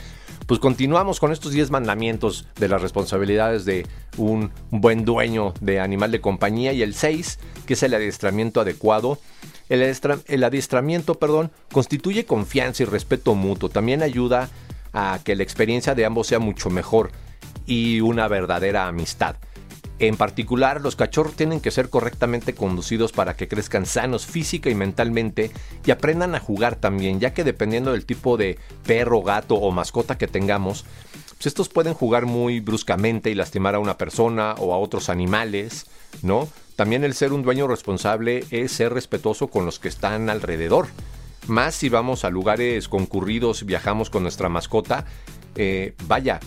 pues 0.47 0.61
continuamos 0.61 1.20
con 1.20 1.32
estos 1.32 1.52
10 1.52 1.70
mandamientos 1.70 2.47
de 2.56 2.68
las 2.68 2.82
responsabilidades 2.82 3.64
de 3.64 3.87
un 4.16 4.50
buen 4.70 5.04
dueño 5.04 5.54
de 5.61 5.80
animal 5.80 6.11
de 6.11 6.20
compañía 6.20 6.73
y 6.73 6.82
el 6.82 6.94
6, 6.94 7.38
que 7.66 7.75
es 7.75 7.82
el 7.82 7.94
adiestramiento 7.94 8.61
adecuado. 8.61 9.18
El, 9.68 9.82
el 10.26 10.44
adiestramiento, 10.44 11.14
perdón, 11.14 11.52
constituye 11.73 12.25
confianza 12.25 12.82
y 12.82 12.87
respeto 12.87 13.35
mutuo. 13.35 13.68
También 13.68 14.02
ayuda 14.02 14.49
a 14.92 15.20
que 15.25 15.37
la 15.37 15.42
experiencia 15.42 15.94
de 15.94 16.04
ambos 16.04 16.26
sea 16.26 16.40
mucho 16.40 16.70
mejor 16.70 17.12
y 17.66 18.00
una 18.00 18.26
verdadera 18.26 18.88
amistad. 18.88 19.37
En 20.00 20.16
particular, 20.16 20.80
los 20.80 20.97
cachorros 20.97 21.37
tienen 21.37 21.61
que 21.61 21.71
ser 21.71 21.90
correctamente 21.90 22.54
conducidos 22.54 23.12
para 23.12 23.37
que 23.37 23.49
crezcan 23.49 23.85
sanos 23.85 24.25
física 24.25 24.71
y 24.71 24.75
mentalmente 24.75 25.50
y 25.85 25.90
aprendan 25.90 26.35
a 26.35 26.40
jugar 26.40 26.76
también, 26.76 27.21
ya 27.21 27.35
que 27.35 27.45
dependiendo 27.45 27.92
del 27.92 28.07
tipo 28.07 28.38
de 28.38 28.59
perro, 28.87 29.21
gato 29.21 29.57
o 29.57 29.71
mascota 29.73 30.16
que 30.16 30.26
tengamos, 30.26 30.87
pues 31.33 31.49
estos 31.49 31.69
pueden 31.69 31.92
jugar 31.92 32.25
muy 32.25 32.61
bruscamente 32.61 33.30
y 33.30 33.35
lastimar 33.35 33.75
a 33.75 33.78
una 33.78 33.99
persona 33.99 34.54
o 34.57 34.73
a 34.73 34.78
otros 34.78 35.11
animales, 35.11 35.85
¿no? 36.23 36.49
También 36.76 37.04
el 37.04 37.12
ser 37.12 37.35
un 37.35 37.42
dueño 37.42 37.66
responsable 37.66 38.47
es 38.50 38.73
ser 38.73 38.95
respetuoso 38.95 39.49
con 39.49 39.66
los 39.66 39.78
que 39.78 39.88
están 39.88 40.30
alrededor. 40.30 40.87
Más 41.47 41.75
si 41.75 41.90
vamos 41.90 42.25
a 42.25 42.30
lugares 42.30 42.88
concurridos, 42.88 43.66
viajamos 43.66 44.09
con 44.09 44.23
nuestra 44.23 44.49
mascota, 44.49 45.04
eh, 45.57 45.95
vaya, 46.07 46.40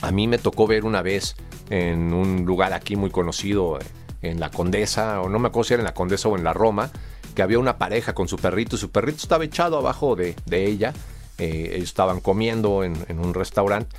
a 0.00 0.10
mí 0.10 0.26
me 0.26 0.38
tocó 0.38 0.66
ver 0.66 0.84
una 0.84 1.00
vez 1.00 1.36
en 1.72 2.12
un 2.12 2.44
lugar 2.44 2.74
aquí 2.74 2.96
muy 2.96 3.08
conocido, 3.08 3.78
en 4.20 4.38
la 4.38 4.50
Condesa, 4.50 5.22
o 5.22 5.30
no 5.30 5.38
me 5.38 5.48
acuerdo 5.48 5.64
si 5.64 5.74
era 5.74 5.80
en 5.80 5.86
la 5.86 5.94
Condesa 5.94 6.28
o 6.28 6.36
en 6.36 6.44
la 6.44 6.52
Roma, 6.52 6.90
que 7.34 7.42
había 7.42 7.58
una 7.58 7.78
pareja 7.78 8.14
con 8.14 8.28
su 8.28 8.36
perrito 8.36 8.76
y 8.76 8.78
su 8.78 8.90
perrito 8.90 9.18
estaba 9.22 9.44
echado 9.44 9.78
abajo 9.78 10.14
de, 10.14 10.36
ella. 10.50 10.92
Eh, 11.38 11.72
ellos 11.74 11.88
estaban 11.88 12.20
comiendo 12.20 12.84
en, 12.84 12.94
en 13.08 13.18
un 13.18 13.32
restaurante 13.32 13.96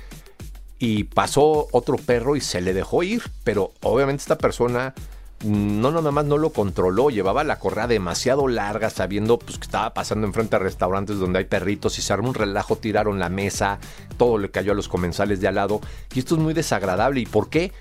y 0.78 1.04
pasó 1.04 1.66
otro 1.72 1.96
perro 1.96 2.36
y 2.36 2.40
se 2.40 2.60
le 2.60 2.74
dejó 2.74 3.02
ir, 3.02 3.24
pero 3.42 3.72
obviamente 3.82 4.20
esta 4.20 4.38
persona 4.38 4.94
no 5.44 5.90
nada 5.90 6.10
más 6.10 6.24
no 6.24 6.38
lo 6.38 6.50
controló, 6.50 7.10
llevaba 7.10 7.44
la 7.44 7.58
correa 7.58 7.86
demasiado 7.86 8.48
larga 8.48 8.90
sabiendo 8.90 9.38
pues, 9.38 9.58
que 9.58 9.64
estaba 9.64 9.94
pasando 9.94 10.26
enfrente 10.26 10.56
a 10.56 10.58
restaurantes 10.58 11.18
donde 11.18 11.40
hay 11.40 11.44
perritos 11.44 11.98
y 11.98 12.02
se 12.02 12.12
armó 12.12 12.28
un 12.28 12.34
relajo, 12.34 12.76
tiraron 12.76 13.18
la 13.18 13.28
mesa, 13.28 13.78
todo 14.16 14.38
le 14.38 14.50
cayó 14.50 14.72
a 14.72 14.74
los 14.74 14.88
comensales 14.88 15.40
de 15.40 15.48
al 15.48 15.56
lado 15.56 15.80
y 16.14 16.18
esto 16.18 16.34
es 16.34 16.40
muy 16.40 16.54
desagradable. 16.54 17.20
¿Y 17.20 17.26
por 17.26 17.48
qué? 17.48 17.72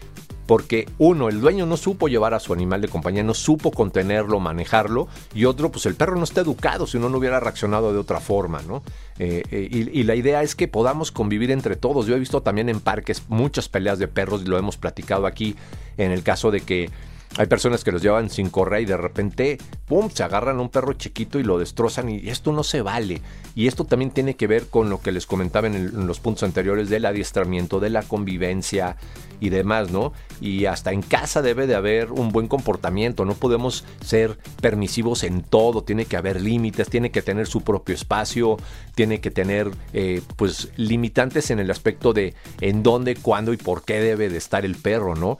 porque 0.45 0.89
uno, 0.97 1.29
el 1.29 1.39
dueño 1.39 1.65
no 1.65 1.77
supo 1.77 2.07
llevar 2.07 2.33
a 2.33 2.39
su 2.39 2.53
animal 2.53 2.81
de 2.81 2.89
compañía, 2.89 3.23
no 3.23 3.33
supo 3.33 3.71
contenerlo, 3.71 4.39
manejarlo, 4.39 5.07
y 5.33 5.45
otro, 5.45 5.71
pues 5.71 5.85
el 5.85 5.95
perro 5.95 6.17
no 6.17 6.23
está 6.23 6.41
educado, 6.41 6.85
si 6.85 6.99
no, 6.99 7.09
no 7.09 7.17
hubiera 7.17 7.39
reaccionado 7.39 7.93
de 7.93 7.99
otra 7.99 8.19
forma, 8.19 8.61
¿no? 8.61 8.83
Eh, 9.19 9.43
eh, 9.51 9.67
y, 9.71 9.99
y, 9.99 10.03
la 10.03 10.15
idea 10.15 10.43
es 10.43 10.55
que 10.55 10.67
podamos 10.67 11.11
convivir 11.11 11.51
entre 11.51 11.75
todos. 11.75 12.07
Yo 12.07 12.15
he 12.15 12.19
visto 12.19 12.41
también 12.41 12.67
en 12.67 12.81
parques 12.81 13.23
muchas 13.29 13.69
peleas 13.69 13.99
de 13.99 14.07
perros, 14.07 14.41
y 14.41 14.45
lo 14.45 14.57
hemos 14.57 14.75
platicado 14.77 15.27
aquí, 15.27 15.55
en 15.97 16.11
el 16.11 16.23
caso 16.23 16.51
de 16.51 16.61
que 16.61 16.89
hay 17.37 17.47
personas 17.47 17.83
que 17.83 17.91
los 17.91 18.01
llevan 18.01 18.29
sin 18.29 18.49
correa 18.49 18.79
y 18.79 18.85
de 18.85 18.97
repente, 18.97 19.57
¡pum!, 19.87 20.09
se 20.09 20.23
agarran 20.23 20.59
a 20.59 20.61
un 20.61 20.69
perro 20.69 20.93
chiquito 20.93 21.39
y 21.39 21.43
lo 21.43 21.57
destrozan 21.57 22.09
y 22.09 22.29
esto 22.29 22.51
no 22.51 22.63
se 22.63 22.81
vale. 22.81 23.21
Y 23.55 23.67
esto 23.67 23.85
también 23.85 24.11
tiene 24.11 24.35
que 24.35 24.47
ver 24.47 24.67
con 24.67 24.89
lo 24.89 25.01
que 25.01 25.11
les 25.11 25.25
comentaba 25.25 25.67
en, 25.67 26.07
los 26.07 26.19
puntos 26.19 26.43
anteriores 26.43 26.89
del 26.89 27.05
adiestramiento, 27.05 27.79
de 27.79 27.89
la 27.89 28.03
convivencia 28.03 28.97
y 29.39 29.49
demás, 29.49 29.91
¿no? 29.91 30.13
Y 30.41 30.65
hasta 30.65 30.91
en 30.91 31.01
casa 31.01 31.41
debe 31.41 31.67
de 31.67 31.75
haber 31.75 32.11
un 32.11 32.29
buen 32.29 32.47
comportamiento, 32.47 33.25
no 33.25 33.33
podemos 33.33 33.83
ser 34.03 34.37
permisivos 34.61 35.23
en 35.23 35.41
todo, 35.41 35.83
tiene 35.83 36.05
que 36.05 36.17
haber 36.17 36.39
límites, 36.39 36.89
tiene 36.89 37.11
que 37.11 37.21
tener 37.21 37.47
su 37.47 37.61
propio 37.61 37.95
espacio, 37.95 38.57
tiene 38.95 39.21
que 39.21 39.31
tener 39.31 39.71
eh, 39.93 40.21
pues 40.35 40.69
limitantes 40.77 41.51
en 41.51 41.59
el 41.59 41.71
aspecto 41.71 42.13
de 42.13 42.35
en 42.61 42.83
dónde, 42.83 43.15
cuándo 43.15 43.53
y 43.53 43.57
por 43.57 43.83
qué 43.83 43.99
debe 43.99 44.29
de 44.29 44.37
estar 44.37 44.65
el 44.65 44.75
perro, 44.75 45.15
¿no? 45.15 45.39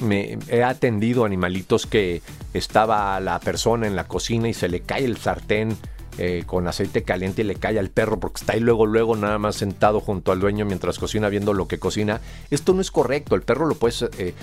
Me 0.00 0.38
he 0.48 0.62
atendido 0.62 1.24
animalitos 1.24 1.86
que 1.86 2.22
estaba 2.52 3.18
la 3.20 3.38
persona 3.40 3.86
en 3.86 3.96
la 3.96 4.08
cocina 4.08 4.48
y 4.48 4.54
se 4.54 4.68
le 4.68 4.80
cae 4.80 5.04
el 5.04 5.16
sartén 5.16 5.76
eh, 6.16 6.44
con 6.46 6.68
aceite 6.68 7.02
caliente 7.02 7.42
y 7.42 7.44
le 7.44 7.56
cae 7.56 7.78
al 7.78 7.90
perro 7.90 8.20
porque 8.20 8.40
está 8.40 8.52
ahí 8.52 8.60
luego, 8.60 8.86
luego 8.86 9.16
nada 9.16 9.38
más 9.38 9.56
sentado 9.56 10.00
junto 10.00 10.30
al 10.30 10.38
dueño 10.38 10.64
mientras 10.64 10.98
cocina 10.98 11.28
viendo 11.28 11.52
lo 11.52 11.66
que 11.66 11.78
cocina. 11.78 12.20
Esto 12.50 12.72
no 12.72 12.80
es 12.80 12.90
correcto. 12.90 13.34
El 13.34 13.42
perro 13.42 13.66
lo 13.66 13.74
puedes 13.74 14.02
eh, 14.18 14.34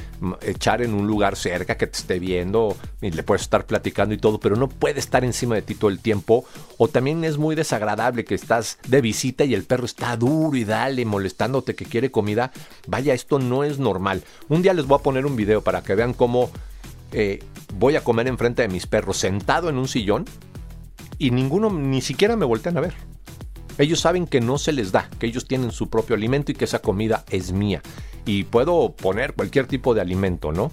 echar 0.41 0.81
en 0.81 0.93
un 0.93 1.07
lugar 1.07 1.35
cerca 1.35 1.77
que 1.77 1.87
te 1.87 1.97
esté 1.97 2.19
viendo 2.19 2.75
y 3.01 3.11
le 3.11 3.23
puedes 3.23 3.43
estar 3.43 3.65
platicando 3.65 4.13
y 4.13 4.17
todo, 4.17 4.39
pero 4.39 4.55
no 4.55 4.67
puede 4.67 4.99
estar 4.99 5.23
encima 5.23 5.55
de 5.55 5.61
ti 5.61 5.75
todo 5.75 5.89
el 5.89 5.99
tiempo. 5.99 6.43
O 6.77 6.87
también 6.87 7.23
es 7.23 7.37
muy 7.37 7.55
desagradable 7.55 8.25
que 8.25 8.35
estás 8.35 8.77
de 8.87 8.99
visita 8.99 9.45
y 9.45 9.53
el 9.53 9.63
perro 9.63 9.85
está 9.85 10.17
duro 10.17 10.57
y 10.57 10.65
dale, 10.65 11.05
molestándote 11.05 11.73
que 11.75 11.85
quiere 11.85 12.11
comida. 12.11 12.51
Vaya, 12.87 13.13
esto 13.13 13.39
no 13.39 13.63
es 13.63 13.79
normal. 13.79 14.23
Un 14.49 14.61
día 14.61 14.73
les 14.73 14.87
voy 14.87 14.99
a 14.99 15.03
poner 15.03 15.25
un 15.25 15.35
video 15.35 15.61
para 15.61 15.83
que 15.83 15.95
vean 15.95 16.13
cómo 16.13 16.49
eh, 17.13 17.43
voy 17.75 17.95
a 17.95 18.03
comer 18.03 18.27
enfrente 18.27 18.61
de 18.61 18.67
mis 18.67 18.87
perros 18.87 19.17
sentado 19.17 19.69
en 19.69 19.77
un 19.77 19.87
sillón 19.87 20.25
y 21.21 21.29
ninguno 21.29 21.69
ni 21.69 22.01
siquiera 22.01 22.35
me 22.35 22.45
voltean 22.45 22.77
a 22.77 22.81
ver. 22.81 22.95
Ellos 23.77 23.99
saben 23.99 24.25
que 24.25 24.41
no 24.41 24.57
se 24.57 24.71
les 24.71 24.91
da, 24.91 25.07
que 25.19 25.27
ellos 25.27 25.47
tienen 25.47 25.71
su 25.71 25.87
propio 25.87 26.15
alimento 26.15 26.51
y 26.51 26.55
que 26.55 26.65
esa 26.65 26.79
comida 26.79 27.23
es 27.29 27.51
mía. 27.51 27.83
Y 28.25 28.45
puedo 28.45 28.93
poner 28.95 29.33
cualquier 29.33 29.67
tipo 29.67 29.93
de 29.93 30.01
alimento, 30.01 30.51
¿no? 30.51 30.71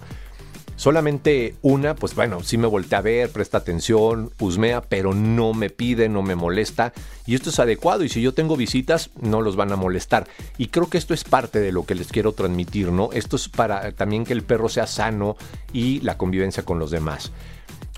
Solamente 0.77 1.57
una, 1.61 1.95
pues 1.97 2.15
bueno, 2.15 2.43
sí 2.43 2.57
me 2.57 2.67
voltea 2.67 3.01
a 3.01 3.03
ver, 3.03 3.31
presta 3.31 3.59
atención, 3.59 4.31
husmea, 4.39 4.81
pero 4.81 5.13
no 5.13 5.53
me 5.53 5.69
pide, 5.69 6.09
no 6.09 6.23
me 6.23 6.35
molesta. 6.35 6.95
Y 7.27 7.35
esto 7.35 7.51
es 7.51 7.59
adecuado. 7.59 8.03
Y 8.05 8.09
si 8.09 8.23
yo 8.23 8.33
tengo 8.33 8.57
visitas, 8.57 9.11
no 9.21 9.43
los 9.43 9.55
van 9.55 9.73
a 9.73 9.77
molestar. 9.77 10.27
Y 10.57 10.69
creo 10.69 10.89
que 10.89 10.97
esto 10.97 11.13
es 11.13 11.25
parte 11.25 11.61
de 11.61 11.73
lo 11.73 11.85
que 11.85 11.95
les 11.95 12.09
quiero 12.09 12.33
transmitir, 12.33 12.91
¿no? 12.91 13.11
Esto 13.13 13.37
es 13.37 13.51
para 13.51 13.93
también 13.93 14.25
que 14.25 14.33
el 14.33 14.45
perro 14.45 14.71
sea 14.71 14.87
sano 14.87 15.37
y 15.75 16.01
la 16.01 16.17
convivencia 16.17 16.65
con 16.65 16.79
los 16.79 16.91
demás. 16.91 17.33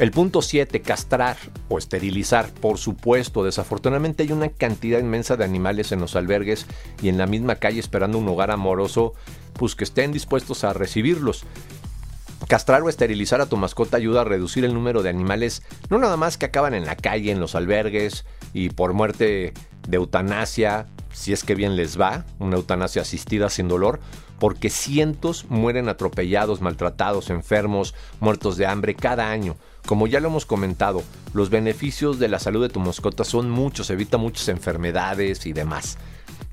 El 0.01 0.13
punto 0.13 0.41
7, 0.41 0.81
castrar 0.81 1.37
o 1.69 1.77
esterilizar. 1.77 2.51
Por 2.51 2.79
supuesto, 2.79 3.45
desafortunadamente 3.45 4.23
hay 4.23 4.33
una 4.33 4.49
cantidad 4.49 4.99
inmensa 4.99 5.37
de 5.37 5.45
animales 5.45 5.93
en 5.93 6.01
los 6.01 6.17
albergues 6.17 6.65
y 7.03 7.11
en 7.11 7.19
la 7.19 7.27
misma 7.27 7.57
calle 7.57 7.81
esperando 7.81 8.17
un 8.17 8.27
hogar 8.27 8.51
amoroso, 8.51 9.13
pues 9.53 9.75
que 9.75 9.85
estén 9.85 10.11
dispuestos 10.11 10.65
a 10.65 10.73
recibirlos. 10.73 11.45
Castrar 12.49 12.81
o 12.81 12.89
esterilizar 12.89 13.43
a 13.43 13.47
tu 13.47 13.59
mascota 13.59 13.99
ayuda 13.99 14.23
a 14.23 14.25
reducir 14.25 14.65
el 14.65 14.73
número 14.73 15.03
de 15.03 15.11
animales, 15.11 15.63
no 15.91 15.99
nada 15.99 16.17
más 16.17 16.39
que 16.39 16.47
acaban 16.47 16.73
en 16.73 16.87
la 16.87 16.97
calle, 16.97 17.31
en 17.31 17.39
los 17.39 17.55
albergues 17.55 18.25
y 18.55 18.71
por 18.71 18.95
muerte 18.95 19.53
de 19.87 19.97
eutanasia, 19.99 20.87
si 21.13 21.33
es 21.33 21.45
que 21.45 21.55
bien 21.55 21.77
les 21.77 22.01
va, 22.01 22.25
una 22.39 22.57
eutanasia 22.57 23.03
asistida 23.03 23.51
sin 23.51 23.69
dolor, 23.69 24.01
porque 24.39 24.71
cientos 24.71 25.47
mueren 25.49 25.89
atropellados, 25.89 26.61
maltratados, 26.61 27.31
enfermos, 27.31 27.95
muertos 28.21 28.57
de 28.57 28.67
hambre 28.67 28.95
cada 28.95 29.31
año. 29.31 29.57
Como 29.87 30.07
ya 30.07 30.21
lo 30.21 30.29
hemos 30.29 30.47
comentado, 30.47 31.03
los 31.33 31.51
beneficios 31.51 32.19
de 32.19 32.29
la 32.29 32.39
salud 32.39 32.63
de 32.63 32.69
tu 32.69 32.81
mascota 32.81 33.25
son 33.25 33.51
muchos, 33.51 33.91
evita 33.91 34.17
muchas 34.17 34.49
enfermedades 34.49 35.47
y 35.47 35.53
demás. 35.53 35.99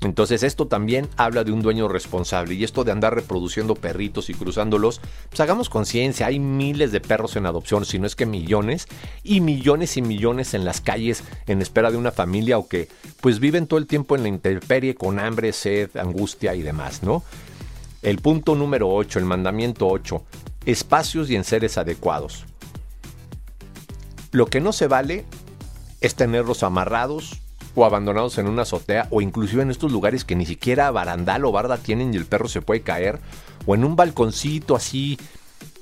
Entonces 0.00 0.44
esto 0.44 0.68
también 0.68 1.08
habla 1.16 1.42
de 1.42 1.50
un 1.50 1.60
dueño 1.60 1.88
responsable 1.88 2.54
y 2.54 2.62
esto 2.62 2.84
de 2.84 2.92
andar 2.92 3.14
reproduciendo 3.16 3.74
perritos 3.74 4.30
y 4.30 4.34
cruzándolos, 4.34 5.00
pues 5.28 5.40
hagamos 5.40 5.68
conciencia, 5.68 6.26
hay 6.26 6.38
miles 6.38 6.92
de 6.92 7.00
perros 7.00 7.34
en 7.34 7.46
adopción, 7.46 7.84
si 7.84 7.98
no 7.98 8.06
es 8.06 8.14
que 8.14 8.24
millones, 8.24 8.86
y 9.24 9.40
millones 9.40 9.96
y 9.96 10.02
millones 10.02 10.54
en 10.54 10.64
las 10.64 10.80
calles 10.80 11.24
en 11.46 11.60
espera 11.60 11.90
de 11.90 11.96
una 11.96 12.12
familia 12.12 12.58
o 12.58 12.68
que 12.68 12.88
pues 13.20 13.40
viven 13.40 13.66
todo 13.66 13.78
el 13.80 13.88
tiempo 13.88 14.14
en 14.14 14.22
la 14.22 14.28
intemperie 14.28 14.94
con 14.94 15.18
hambre, 15.18 15.52
sed, 15.52 15.96
angustia 15.96 16.54
y 16.54 16.62
demás, 16.62 17.02
¿no? 17.02 17.24
El 18.02 18.18
punto 18.18 18.54
número 18.54 18.88
8, 18.88 19.18
el 19.18 19.24
mandamiento 19.24 19.88
8, 19.88 20.22
espacios 20.64 21.28
y 21.28 21.34
enseres 21.34 21.76
adecuados. 21.76 22.44
Lo 24.30 24.46
que 24.46 24.60
no 24.60 24.72
se 24.72 24.86
vale 24.86 25.24
es 26.00 26.14
tenerlos 26.14 26.62
amarrados 26.62 27.40
o 27.78 27.84
abandonados 27.84 28.38
en 28.38 28.46
una 28.46 28.62
azotea 28.62 29.06
o 29.10 29.20
inclusive 29.20 29.62
en 29.62 29.70
estos 29.70 29.92
lugares 29.92 30.24
que 30.24 30.36
ni 30.36 30.46
siquiera 30.46 30.90
barandal 30.90 31.44
o 31.44 31.52
barda 31.52 31.78
tienen 31.78 32.12
y 32.12 32.16
el 32.16 32.26
perro 32.26 32.48
se 32.48 32.62
puede 32.62 32.80
caer 32.80 33.20
o 33.66 33.74
en 33.74 33.84
un 33.84 33.96
balconcito 33.96 34.74
así 34.76 35.18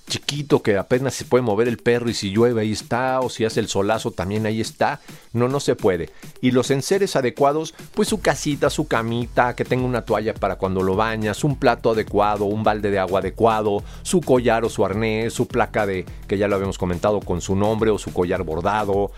chiquito 0.07 0.63
que 0.63 0.77
apenas 0.77 1.15
se 1.15 1.25
puede 1.25 1.43
mover 1.43 1.69
el 1.69 1.79
perro 1.79 2.09
y 2.09 2.15
si 2.15 2.31
llueve 2.31 2.63
ahí 2.63 2.73
está 2.73 3.21
o 3.21 3.29
si 3.29 3.45
hace 3.45 3.61
el 3.61 3.69
solazo 3.69 4.13
también 4.13 4.47
ahí 4.47 4.61
está. 4.61 5.01
No, 5.33 5.49
no 5.49 5.61
se 5.61 5.75
puede. 5.75 6.11
Y 6.41 6.53
los 6.53 6.71
enseres 6.71 7.17
adecuados, 7.17 7.75
pues 7.95 8.09
su 8.09 8.21
casita, 8.21 8.71
su 8.71 8.87
camita, 8.87 9.55
que 9.55 9.65
tenga 9.65 9.85
una 9.85 10.03
toalla 10.03 10.35
para 10.35 10.57
cuando 10.57 10.83
lo 10.83 10.97
bañas, 10.97 11.45
un 11.45 11.57
plato 11.57 11.91
adecuado, 11.91 12.45
un 12.45 12.63
balde 12.63 12.91
de 12.91 12.99
agua 12.99 13.21
adecuado, 13.21 13.83
su 14.03 14.21
collar 14.21 14.65
o 14.65 14.71
su 14.71 14.85
arnés, 14.85 15.33
su 15.33 15.47
placa 15.47 15.87
de, 15.87 16.07
que 16.29 16.39
ya 16.39 16.49
lo 16.49 16.55
habíamos 16.55 16.79
comentado, 16.79 17.21
con 17.21 17.41
su 17.41 17.57
nombre 17.57 17.91
o 17.91 17.99
su 17.99 18.13
collar 18.13 18.45
bordado, 18.45 19.11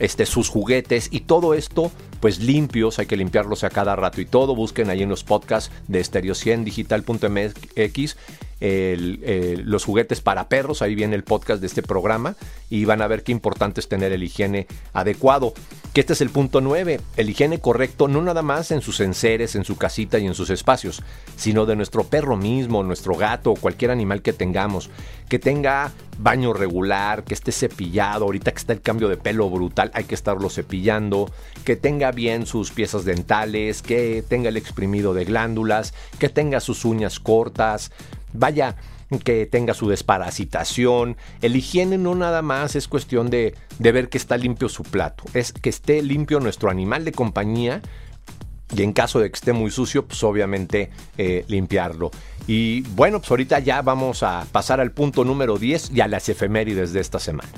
este, 0.00 0.26
sus 0.26 0.48
juguetes 0.48 1.08
y 1.12 1.20
todo 1.20 1.54
esto, 1.54 1.92
pues 2.20 2.40
limpios, 2.40 2.98
hay 2.98 3.06
que 3.06 3.16
limpiarlos 3.16 3.62
a 3.62 3.70
cada 3.70 3.94
rato 3.94 4.20
y 4.20 4.26
todo. 4.26 4.56
Busquen 4.56 4.90
ahí 4.90 5.02
en 5.02 5.08
los 5.08 5.22
podcasts 5.22 5.70
de 5.86 6.00
stereo100digital.mx 8.60 9.64
los 9.64 9.84
juguetes 9.84 10.20
para 10.20 10.48
perros, 10.48 10.82
ahí 10.82 10.94
viene 10.94 11.16
el 11.16 11.24
podcast 11.24 11.60
de 11.60 11.66
este 11.66 11.82
programa 11.82 12.36
y 12.68 12.84
van 12.84 13.02
a 13.02 13.06
ver 13.06 13.22
qué 13.22 13.32
importante 13.32 13.80
es 13.80 13.88
tener 13.88 14.12
el 14.12 14.22
higiene 14.22 14.66
adecuado. 14.92 15.54
Que 15.92 16.00
este 16.00 16.12
es 16.12 16.20
el 16.20 16.30
punto 16.30 16.60
9, 16.60 17.00
el 17.16 17.30
higiene 17.30 17.58
correcto 17.58 18.06
no 18.06 18.22
nada 18.22 18.42
más 18.42 18.70
en 18.70 18.80
sus 18.80 19.00
enseres, 19.00 19.56
en 19.56 19.64
su 19.64 19.76
casita 19.76 20.18
y 20.18 20.26
en 20.26 20.34
sus 20.34 20.50
espacios, 20.50 21.02
sino 21.36 21.66
de 21.66 21.74
nuestro 21.74 22.04
perro 22.04 22.36
mismo, 22.36 22.82
nuestro 22.84 23.16
gato 23.16 23.50
o 23.50 23.56
cualquier 23.56 23.90
animal 23.90 24.22
que 24.22 24.32
tengamos, 24.32 24.88
que 25.28 25.40
tenga 25.40 25.90
baño 26.18 26.52
regular, 26.52 27.24
que 27.24 27.34
esté 27.34 27.50
cepillado, 27.50 28.26
ahorita 28.26 28.52
que 28.52 28.58
está 28.58 28.72
el 28.72 28.82
cambio 28.82 29.08
de 29.08 29.16
pelo 29.16 29.50
brutal, 29.50 29.90
hay 29.94 30.04
que 30.04 30.14
estarlo 30.14 30.48
cepillando, 30.48 31.30
que 31.64 31.76
tenga 31.76 32.12
bien 32.12 32.46
sus 32.46 32.70
piezas 32.70 33.04
dentales, 33.04 33.82
que 33.82 34.22
tenga 34.28 34.50
el 34.50 34.56
exprimido 34.56 35.12
de 35.12 35.24
glándulas, 35.24 35.92
que 36.20 36.28
tenga 36.28 36.60
sus 36.60 36.84
uñas 36.84 37.18
cortas, 37.18 37.90
vaya, 38.32 38.76
que 39.18 39.46
tenga 39.46 39.74
su 39.74 39.88
desparasitación. 39.88 41.16
El 41.42 41.56
higiene 41.56 41.98
no 41.98 42.14
nada 42.14 42.42
más 42.42 42.76
es 42.76 42.88
cuestión 42.88 43.30
de, 43.30 43.54
ver 43.78 44.08
que 44.08 44.18
está 44.18 44.36
limpio 44.36 44.68
su 44.68 44.82
plato, 44.84 45.24
es 45.34 45.52
que 45.52 45.70
esté 45.70 46.02
limpio 46.02 46.40
nuestro 46.40 46.70
animal 46.70 47.04
de 47.04 47.12
compañía 47.12 47.82
y 48.74 48.82
en 48.82 48.92
caso 48.92 49.18
de 49.18 49.30
que 49.30 49.34
esté 49.34 49.52
muy 49.52 49.72
sucio, 49.72 50.06
pues 50.06 50.22
obviamente 50.22 50.90
eh, 51.18 51.44
limpiarlo. 51.48 52.12
Y 52.46 52.82
bueno, 52.82 53.18
pues 53.18 53.30
ahorita 53.30 53.58
ya 53.58 53.82
vamos 53.82 54.22
a 54.22 54.46
pasar 54.52 54.80
al 54.80 54.92
punto 54.92 55.24
número 55.24 55.58
10 55.58 55.90
y 55.92 56.00
a 56.00 56.08
las 56.08 56.28
efemérides 56.28 56.92
de 56.92 57.00
esta 57.00 57.18
semana. 57.18 57.50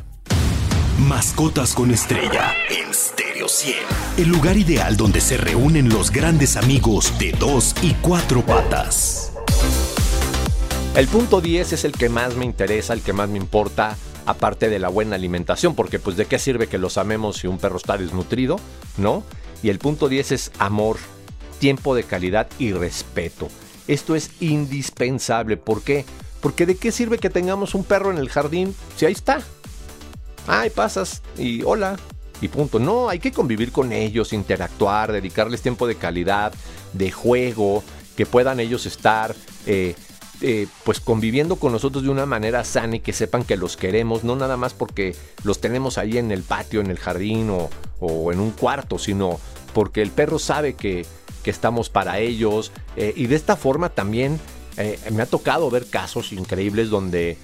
Mascotas 0.99 1.75
con 1.75 1.91
estrella 1.91 2.55
en 2.71 2.95
Stereo 2.95 3.49
100. 3.49 3.77
El 4.19 4.29
lugar 4.29 4.57
ideal 4.57 4.97
donde 4.97 5.21
se 5.21 5.37
reúnen 5.37 5.89
los 5.89 6.11
grandes 6.11 6.57
amigos 6.57 7.13
de 7.19 7.33
dos 7.33 7.75
y 7.83 7.93
cuatro 7.95 8.43
patas. 8.43 9.22
El 10.95 11.09
punto 11.09 11.41
10 11.41 11.73
es 11.73 11.85
el 11.87 11.93
que 11.93 12.11
más 12.11 12.37
me 12.37 12.45
interesa, 12.45 12.93
el 12.93 13.01
que 13.01 13.15
más 13.15 13.27
me 13.27 13.39
importa, 13.39 13.97
aparte 14.27 14.69
de 14.69 14.79
la 14.79 14.91
buena 14.91 15.17
alimentación, 15.17 15.75
porque 15.75 15.99
pues 15.99 16.19
de 16.19 16.27
qué 16.27 16.39
sirve 16.39 16.67
que 16.67 16.77
los 16.77 16.99
amemos 16.99 17.39
si 17.39 17.47
un 17.47 17.57
perro 17.57 17.79
está 17.79 17.97
desnutrido, 17.97 18.61
¿no? 18.99 19.25
Y 19.63 19.71
el 19.71 19.79
punto 19.79 20.11
10 20.11 20.33
es 20.33 20.53
amor, 20.59 20.99
tiempo 21.59 21.95
de 21.95 22.05
calidad 22.05 22.47
y 22.59 22.73
respeto. 22.73 23.49
Esto 23.89 24.15
es 24.15 24.33
indispensable. 24.41 25.57
¿Por 25.57 25.81
qué? 25.81 26.05
Porque 26.43 26.67
de 26.67 26.77
qué 26.77 26.93
sirve 26.93 27.17
que 27.17 27.31
tengamos 27.31 27.75
un 27.75 27.85
perro 27.85 28.11
en 28.11 28.19
el 28.19 28.29
jardín 28.29 28.75
si 28.97 29.07
ahí 29.07 29.13
está. 29.13 29.41
Ay, 30.47 30.69
pasas 30.69 31.23
y 31.39 31.63
hola. 31.63 31.99
Y 32.43 32.49
punto. 32.49 32.79
No, 32.79 33.09
hay 33.09 33.19
que 33.19 33.33
convivir 33.33 33.73
con 33.73 33.93
ellos, 33.93 34.35
interactuar, 34.35 35.11
dedicarles 35.11 35.63
tiempo 35.63 35.87
de 35.87 35.95
calidad, 35.95 36.53
de 36.93 37.11
juego, 37.11 37.83
que 38.15 38.27
puedan 38.27 38.61
ellos 38.61 38.85
estar 38.85 39.35
eh, 39.67 39.95
eh, 40.43 40.67
pues 40.85 40.99
conviviendo 40.99 41.57
con 41.57 41.73
nosotros 41.73 42.03
de 42.03 42.11
una 42.11 42.27
manera 42.27 42.65
sana 42.65 42.97
y 42.97 43.01
que 43.01 43.13
sepan 43.13 43.45
que 43.45 43.57
los 43.57 43.77
queremos, 43.77 44.25
no 44.25 44.35
nada 44.35 44.57
más 44.57 44.75
porque 44.75 45.15
los 45.45 45.61
tenemos 45.61 45.99
ahí 45.99 46.19
en 46.19 46.33
el 46.33 46.43
patio, 46.43 46.81
en 46.81 46.91
el 46.91 46.99
jardín 46.99 47.49
o, 47.51 48.33
en 48.33 48.41
un 48.41 48.51
cuarto, 48.51 48.99
sino 48.99 49.39
porque 49.73 50.03
el 50.03 50.11
perro 50.11 50.39
sabe 50.39 50.75
que, 50.75 51.07
estamos 51.45 51.91
para 51.91 52.21
ellos. 52.21 52.71
Eh, 52.97 53.13
y 53.17 53.27
de 53.27 53.35
esta 53.35 53.57
forma 53.57 53.89
también 53.89 54.39
eh, 54.77 54.99
me 55.13 55.23
ha 55.23 55.27
tocado 55.27 55.71
ver 55.71 55.87
casos 55.87 56.33
increíbles 56.33 56.89
donde 56.89 57.37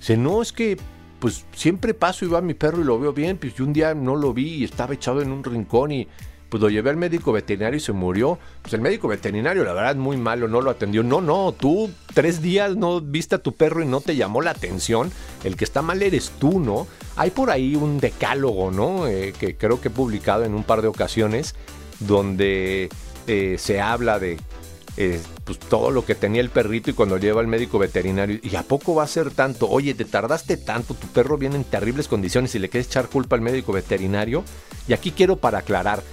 se 0.00 0.16
no 0.16 0.42
es 0.42 0.52
que 0.52 0.76
pues 1.18 1.46
siempre 1.54 1.94
paso 1.94 2.24
y 2.24 2.28
va 2.28 2.40
mi 2.40 2.54
perro 2.54 2.82
y 2.82 2.84
lo 2.84 3.00
veo 3.00 3.12
bien, 3.12 3.38
pues 3.38 3.54
yo 3.54 3.64
un 3.64 3.72
día 3.72 3.94
no 3.94 4.14
lo 4.14 4.34
vi 4.34 4.56
y 4.56 4.64
estaba 4.64 4.94
echado 4.94 5.22
en 5.22 5.32
un 5.32 5.42
rincón 5.42 5.90
y 5.90 6.08
pues 6.54 6.62
lo 6.62 6.70
llevé 6.70 6.90
al 6.90 6.96
médico 6.96 7.32
veterinario 7.32 7.78
y 7.78 7.80
se 7.80 7.90
murió. 7.90 8.38
Pues 8.62 8.74
el 8.74 8.80
médico 8.80 9.08
veterinario, 9.08 9.64
la 9.64 9.72
verdad, 9.72 9.96
muy 9.96 10.16
malo, 10.16 10.46
no 10.46 10.60
lo 10.60 10.70
atendió. 10.70 11.02
No, 11.02 11.20
no, 11.20 11.50
tú 11.50 11.90
tres 12.14 12.42
días 12.42 12.76
no 12.76 13.00
viste 13.00 13.34
a 13.34 13.38
tu 13.38 13.56
perro 13.56 13.82
y 13.82 13.86
no 13.86 14.00
te 14.00 14.14
llamó 14.14 14.40
la 14.40 14.52
atención. 14.52 15.10
El 15.42 15.56
que 15.56 15.64
está 15.64 15.82
mal 15.82 16.00
eres 16.00 16.30
tú, 16.38 16.60
¿no? 16.60 16.86
Hay 17.16 17.30
por 17.30 17.50
ahí 17.50 17.74
un 17.74 17.98
decálogo, 17.98 18.70
¿no? 18.70 19.08
Eh, 19.08 19.34
que 19.36 19.56
creo 19.56 19.80
que 19.80 19.88
he 19.88 19.90
publicado 19.90 20.44
en 20.44 20.54
un 20.54 20.62
par 20.62 20.80
de 20.80 20.86
ocasiones, 20.86 21.56
donde 21.98 22.88
eh, 23.26 23.56
se 23.58 23.80
habla 23.80 24.20
de 24.20 24.38
eh, 24.96 25.20
pues 25.42 25.58
todo 25.58 25.90
lo 25.90 26.06
que 26.06 26.14
tenía 26.14 26.40
el 26.40 26.50
perrito 26.50 26.88
y 26.88 26.92
cuando 26.92 27.18
lleva 27.18 27.40
al 27.40 27.48
médico 27.48 27.80
veterinario, 27.80 28.38
¿y 28.40 28.54
a 28.54 28.62
poco 28.62 28.94
va 28.94 29.02
a 29.02 29.08
ser 29.08 29.32
tanto? 29.32 29.68
Oye, 29.68 29.92
te 29.94 30.04
tardaste 30.04 30.56
tanto, 30.56 30.94
tu 30.94 31.08
perro 31.08 31.36
viene 31.36 31.56
en 31.56 31.64
terribles 31.64 32.06
condiciones 32.06 32.54
y 32.54 32.60
le 32.60 32.68
quieres 32.68 32.86
echar 32.86 33.08
culpa 33.08 33.34
al 33.34 33.42
médico 33.42 33.72
veterinario. 33.72 34.44
Y 34.86 34.92
aquí 34.92 35.10
quiero 35.10 35.36
para 35.36 35.58
aclarar, 35.58 36.04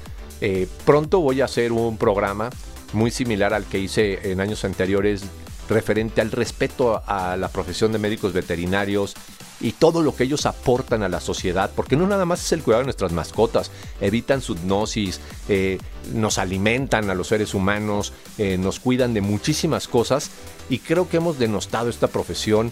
eh, 0.42 0.68
pronto 0.86 1.20
voy 1.22 1.42
a 1.42 1.46
hacer 1.46 1.72
un 1.72 1.98
programa 1.98 2.50
muy 2.94 3.12
similar 3.12 3.54
al 3.54 3.66
que 3.66 3.80
hice 3.80 4.32
en 4.32 4.42
años 4.42 4.66
anteriores 4.66 5.24
referente 5.70 6.20
al 6.20 6.32
respeto 6.32 7.02
a 7.06 7.38
la 7.38 7.48
profesión 7.48 7.92
de 7.92 8.00
médicos 8.00 8.34
veterinarios 8.34 9.16
y 9.62 9.74
todo 9.74 10.02
lo 10.02 10.16
que 10.16 10.24
ellos 10.24 10.48
aportan 10.48 11.04
a 11.04 11.10
la 11.10 11.20
sociedad, 11.20 11.72
porque 11.76 11.96
no 11.96 12.08
nada 12.08 12.26
más 12.26 12.44
es 12.44 12.52
el 12.52 12.64
cuidado 12.64 12.82
de 12.82 12.86
nuestras 12.86 13.12
mascotas, 13.12 13.72
evitan 14.02 14.42
subnosis, 14.42 15.22
eh, 15.48 15.78
nos 16.14 16.40
alimentan 16.40 17.10
a 17.10 17.14
los 17.14 17.28
seres 17.28 17.54
humanos, 17.54 18.12
eh, 18.38 18.58
nos 18.58 18.80
cuidan 18.80 19.14
de 19.14 19.22
muchísimas 19.22 19.88
cosas 19.88 20.32
y 20.70 20.80
creo 20.80 21.08
que 21.08 21.18
hemos 21.18 21.38
denostado 21.38 21.90
esta 21.90 22.08
profesión 22.08 22.72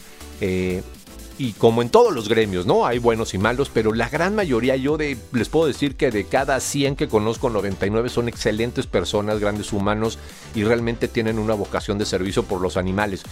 y 1.39 1.54
como 1.54 1.82
en 1.82 1.89
todos 1.89 2.13
los 2.13 2.28
gremios, 2.28 2.65
¿no? 2.65 2.86
Hay 2.86 2.99
buenos 2.99 3.34
y 3.34 3.38
malos, 3.38 3.71
pero 3.73 3.93
la 3.93 4.10
gran 4.10 4.36
mayoría, 4.36 4.75
yo 4.75 4.97
les 4.97 5.47
puedo 5.47 5.67
decir 5.67 5.95
que 5.95 6.12
de 6.12 6.25
cada 6.25 6.60
100 6.60 6.97
que 6.97 7.08
conozco, 7.08 7.49
99 7.49 8.10
son 8.10 8.28
excelentes 8.28 8.88
personas, 8.88 9.39
grandes 9.39 9.71
humanos 9.71 10.19
y 10.54 10.65
realmente 10.65 11.08
tienen 11.08 11.39
una 11.39 11.54
vocación 11.54 11.97
de 11.97 12.06
servicio 12.06 12.43
por 12.43 12.60
los 12.60 12.75
animales. 12.75 13.23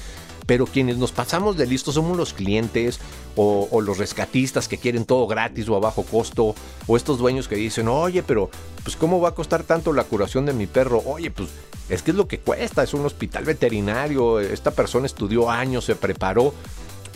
Pero 0.46 0.66
quienes 0.68 0.96
nos 0.96 1.12
pasamos 1.12 1.58
de 1.58 1.68
listos 1.68 1.96
somos 1.96 2.16
los 2.16 2.32
clientes 2.32 3.02
o, 3.36 3.68
o, 3.70 3.82
los 3.82 3.98
rescatistas 3.98 4.70
que 4.70 4.78
quieren 4.78 5.04
todo 5.04 5.28
gratis 5.28 5.68
o 5.68 5.76
a 5.76 5.80
bajo 5.80 6.04
costo, 6.04 6.56
o 6.88 6.96
estos 6.96 7.18
dueños 7.18 7.50
que 7.50 7.58
dicen, 7.58 7.90
oye, 7.90 8.24
pero 8.24 8.50
pues 8.86 8.96
¿cómo 8.96 9.20
va 9.20 9.30
a 9.30 9.36
costar 9.36 9.64
tanto 9.64 9.92
la 9.92 10.06
curación 10.06 10.46
de 10.46 10.54
mi 10.54 10.66
perro? 10.66 11.04
Oye, 11.06 11.30
pues 11.30 11.50
es 11.90 12.02
que 12.04 12.12
es 12.12 12.18
lo 12.18 12.30
que 12.30 12.40
cuesta, 12.40 12.84
es 12.84 12.94
un 12.94 13.06
hospital 13.06 13.44
veterinario, 13.44 14.40
esta 14.40 14.72
persona 14.72 15.06
estudió 15.06 15.50
años, 15.52 15.84
se 15.84 15.96
preparó, 15.96 16.54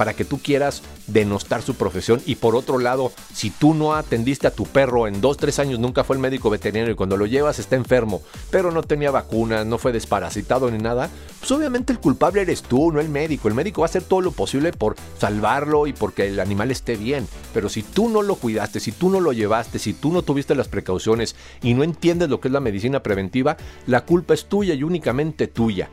para 0.01 0.15
que 0.15 0.25
tú 0.25 0.39
quieras 0.39 0.81
denostar 1.05 1.61
su 1.61 1.75
profesión. 1.75 2.23
Y 2.25 2.33
por 2.33 2.55
otro 2.55 2.79
lado, 2.79 3.11
si 3.35 3.51
tú 3.51 3.75
no 3.75 3.93
atendiste 3.93 4.47
a 4.47 4.51
tu 4.51 4.65
perro 4.65 5.07
en 5.07 5.21
dos, 5.21 5.37
tres 5.37 5.59
años, 5.59 5.77
nunca 5.77 6.03
fue 6.03 6.15
el 6.15 6.19
médico 6.19 6.49
veterinario 6.49 6.93
y 6.93 6.95
cuando 6.95 7.17
lo 7.17 7.27
llevas 7.27 7.59
está 7.59 7.75
enfermo, 7.75 8.23
pero 8.49 8.71
no 8.71 8.81
tenía 8.81 9.11
vacuna, 9.11 9.63
no 9.63 9.77
fue 9.77 9.91
desparasitado 9.91 10.71
ni 10.71 10.79
nada, 10.79 11.11
pues 11.37 11.51
obviamente 11.51 11.93
el 11.93 11.99
culpable 11.99 12.41
eres 12.41 12.63
tú, 12.63 12.91
no 12.91 12.99
el 12.99 13.09
médico. 13.09 13.47
El 13.47 13.53
médico 13.53 13.81
va 13.81 13.85
a 13.85 13.89
hacer 13.89 14.01
todo 14.01 14.21
lo 14.21 14.31
posible 14.31 14.73
por 14.73 14.95
salvarlo 15.19 15.85
y 15.85 15.93
porque 15.93 16.29
el 16.29 16.39
animal 16.39 16.71
esté 16.71 16.95
bien. 16.95 17.27
Pero 17.53 17.69
si 17.69 17.83
tú 17.83 18.09
no 18.09 18.23
lo 18.23 18.37
cuidaste, 18.37 18.79
si 18.79 18.91
tú 18.91 19.11
no 19.11 19.19
lo 19.19 19.33
llevaste, 19.33 19.77
si 19.77 19.93
tú 19.93 20.11
no 20.11 20.23
tuviste 20.23 20.55
las 20.55 20.67
precauciones 20.67 21.35
y 21.61 21.75
no 21.75 21.83
entiendes 21.83 22.27
lo 22.27 22.41
que 22.41 22.47
es 22.47 22.51
la 22.51 22.59
medicina 22.59 23.03
preventiva, 23.03 23.55
la 23.85 24.03
culpa 24.03 24.33
es 24.33 24.45
tuya 24.45 24.73
y 24.73 24.81
únicamente 24.81 25.45
tuya 25.45 25.91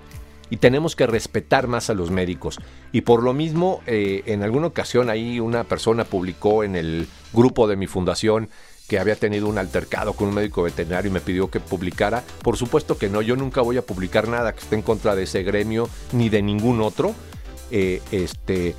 y 0.50 0.58
tenemos 0.58 0.96
que 0.96 1.06
respetar 1.06 1.66
más 1.66 1.90
a 1.90 1.94
los 1.94 2.10
médicos. 2.10 2.58
Y 2.92 3.02
por 3.02 3.22
lo 3.22 3.32
mismo, 3.32 3.82
eh, 3.86 4.22
en 4.26 4.42
alguna 4.42 4.68
ocasión 4.68 5.10
ahí 5.10 5.40
una 5.40 5.64
persona 5.64 6.04
publicó 6.04 6.64
en 6.64 6.76
el 6.76 7.08
grupo 7.32 7.68
de 7.68 7.76
mi 7.76 7.86
fundación 7.86 8.48
que 8.88 8.98
había 8.98 9.16
tenido 9.16 9.48
un 9.48 9.58
altercado 9.58 10.14
con 10.14 10.28
un 10.28 10.34
médico 10.34 10.62
veterinario 10.62 11.10
y 11.10 11.12
me 11.12 11.20
pidió 11.20 11.50
que 11.50 11.60
publicara. 11.60 12.24
Por 12.42 12.56
supuesto 12.56 12.96
que 12.96 13.10
no, 13.10 13.20
yo 13.20 13.36
nunca 13.36 13.60
voy 13.60 13.76
a 13.76 13.82
publicar 13.82 14.28
nada 14.28 14.54
que 14.54 14.60
esté 14.60 14.76
en 14.76 14.82
contra 14.82 15.14
de 15.14 15.24
ese 15.24 15.42
gremio 15.42 15.90
ni 16.12 16.30
de 16.30 16.40
ningún 16.40 16.80
otro. 16.80 17.14
Eh, 17.70 18.00
este, 18.12 18.74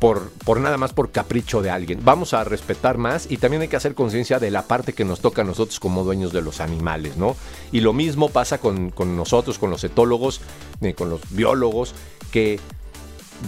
por, 0.00 0.60
nada 0.60 0.78
más 0.78 0.94
por 0.94 1.10
capricho 1.10 1.60
de 1.60 1.70
alguien. 1.70 2.00
Vamos 2.02 2.32
a 2.32 2.42
respetar 2.42 2.96
más 2.96 3.30
y 3.30 3.36
también 3.36 3.62
hay 3.62 3.68
que 3.68 3.76
hacer 3.76 3.94
conciencia 3.94 4.38
de 4.38 4.50
la 4.50 4.62
parte 4.62 4.94
que 4.94 5.04
nos 5.04 5.20
toca 5.20 5.42
a 5.42 5.44
nosotros 5.44 5.78
como 5.78 6.02
dueños 6.02 6.32
de 6.32 6.40
los 6.40 6.60
animales, 6.60 7.18
¿no? 7.18 7.36
Y 7.70 7.80
lo 7.80 7.92
mismo 7.92 8.30
pasa 8.30 8.58
con, 8.58 8.92
nosotros, 9.14 9.58
con 9.58 9.70
los 9.70 9.84
etólogos, 9.84 10.40
eh, 10.80 10.94
con 10.94 11.10
los 11.10 11.20
biólogos, 11.30 11.94
que 12.32 12.58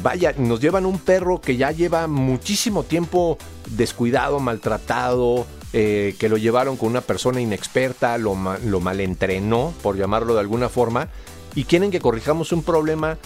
vaya, 0.02 0.34
nos 0.36 0.60
llevan 0.60 0.84
un 0.84 0.98
perro 0.98 1.40
que 1.40 1.56
ya 1.56 1.72
lleva 1.72 2.06
muchísimo 2.06 2.82
tiempo 2.82 3.38
descuidado, 3.70 4.38
maltratado, 4.38 5.46
eh, 5.72 6.14
que 6.18 6.28
lo 6.28 6.36
llevaron 6.36 6.76
con 6.76 6.90
una 6.90 7.00
persona 7.00 7.40
inexperta, 7.40 8.18
lo, 8.18 8.36
lo 8.66 8.80
malentrenó, 8.80 9.72
por 9.82 9.96
llamarlo 9.96 10.34
de 10.34 10.40
alguna 10.40 10.68
forma, 10.68 11.08
y 11.54 11.64
quieren 11.64 11.90
que 11.90 12.00
corrijamos 12.00 12.52
un 12.52 12.62
problema 12.62 13.16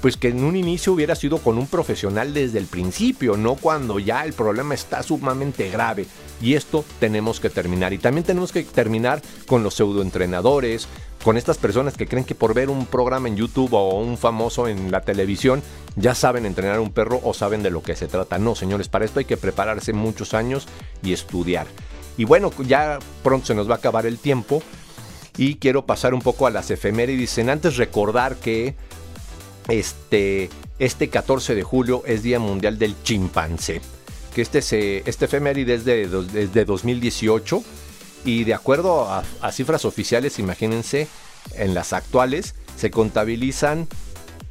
pues 0.00 0.16
que 0.16 0.28
en 0.28 0.44
un 0.44 0.56
inicio 0.56 0.92
hubiera 0.92 1.14
sido 1.14 1.38
con 1.38 1.58
un 1.58 1.66
profesional 1.66 2.32
desde 2.32 2.58
el 2.58 2.66
principio, 2.66 3.36
no 3.36 3.56
cuando 3.56 3.98
ya 3.98 4.24
el 4.24 4.32
problema 4.32 4.74
está 4.74 5.02
sumamente 5.02 5.70
grave. 5.70 6.06
Y 6.40 6.54
esto 6.54 6.84
tenemos 7.00 7.40
que 7.40 7.50
terminar. 7.50 7.92
Y 7.92 7.98
también 7.98 8.24
tenemos 8.24 8.52
que 8.52 8.62
terminar 8.62 9.20
con 9.46 9.64
los 9.64 9.74
pseudoentrenadores, 9.74 10.86
con 11.24 11.36
estas 11.36 11.58
personas 11.58 11.96
que 11.96 12.06
creen 12.06 12.24
que 12.24 12.36
por 12.36 12.54
ver 12.54 12.70
un 12.70 12.86
programa 12.86 13.28
en 13.28 13.36
YouTube 13.36 13.74
o 13.74 13.98
un 13.98 14.16
famoso 14.16 14.68
en 14.68 14.92
la 14.92 15.00
televisión 15.00 15.62
ya 15.96 16.14
saben 16.14 16.46
entrenar 16.46 16.78
un 16.78 16.92
perro 16.92 17.20
o 17.24 17.34
saben 17.34 17.62
de 17.64 17.70
lo 17.70 17.82
que 17.82 17.96
se 17.96 18.06
trata. 18.06 18.38
No, 18.38 18.54
señores, 18.54 18.88
para 18.88 19.04
esto 19.04 19.18
hay 19.18 19.24
que 19.24 19.36
prepararse 19.36 19.92
muchos 19.92 20.32
años 20.32 20.68
y 21.02 21.12
estudiar. 21.12 21.66
Y 22.16 22.24
bueno, 22.24 22.52
ya 22.66 22.98
pronto 23.22 23.46
se 23.46 23.54
nos 23.54 23.68
va 23.68 23.74
a 23.74 23.78
acabar 23.78 24.06
el 24.06 24.18
tiempo 24.18 24.62
y 25.36 25.56
quiero 25.56 25.86
pasar 25.86 26.14
un 26.14 26.20
poco 26.20 26.46
a 26.46 26.50
las 26.50 26.70
efemérides. 26.70 27.38
En 27.38 27.50
antes 27.50 27.76
recordar 27.76 28.36
que 28.36 28.76
este, 29.68 30.50
este 30.78 31.08
14 31.08 31.54
de 31.54 31.62
julio 31.62 32.02
es 32.06 32.22
Día 32.22 32.38
Mundial 32.38 32.78
del 32.78 32.94
Chimpancé. 33.02 33.80
Que 34.34 34.42
este, 34.42 34.62
se, 34.62 35.02
este 35.08 35.26
efeméride 35.26 35.74
es 35.74 35.84
de, 35.84 36.06
desde 36.06 36.64
2018 36.64 37.62
y 38.24 38.44
de 38.44 38.54
acuerdo 38.54 39.08
a, 39.08 39.52
cifras 39.52 39.84
oficiales, 39.84 40.38
imagínense, 40.38 41.08
en 41.54 41.74
las 41.74 41.92
actuales 41.92 42.54
se 42.76 42.90
contabilizan 42.90 43.88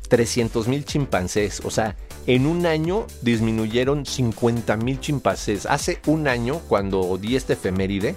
300 0.10 0.68
mil 0.68 0.86
chimpancés. 0.86 1.62
O 1.64 1.72
sea, 1.72 1.96
en 2.26 2.46
un 2.46 2.66
año 2.66 3.06
disminuyeron 3.22 4.06
50 4.06 4.78
mil 4.78 5.00
chimpancés. 5.00 5.66
Hace 5.66 6.00
un 6.08 6.28
año, 6.28 6.60
cuando 6.68 7.18
di 7.18 7.36
este 7.36 7.54
efeméride, 7.54 8.16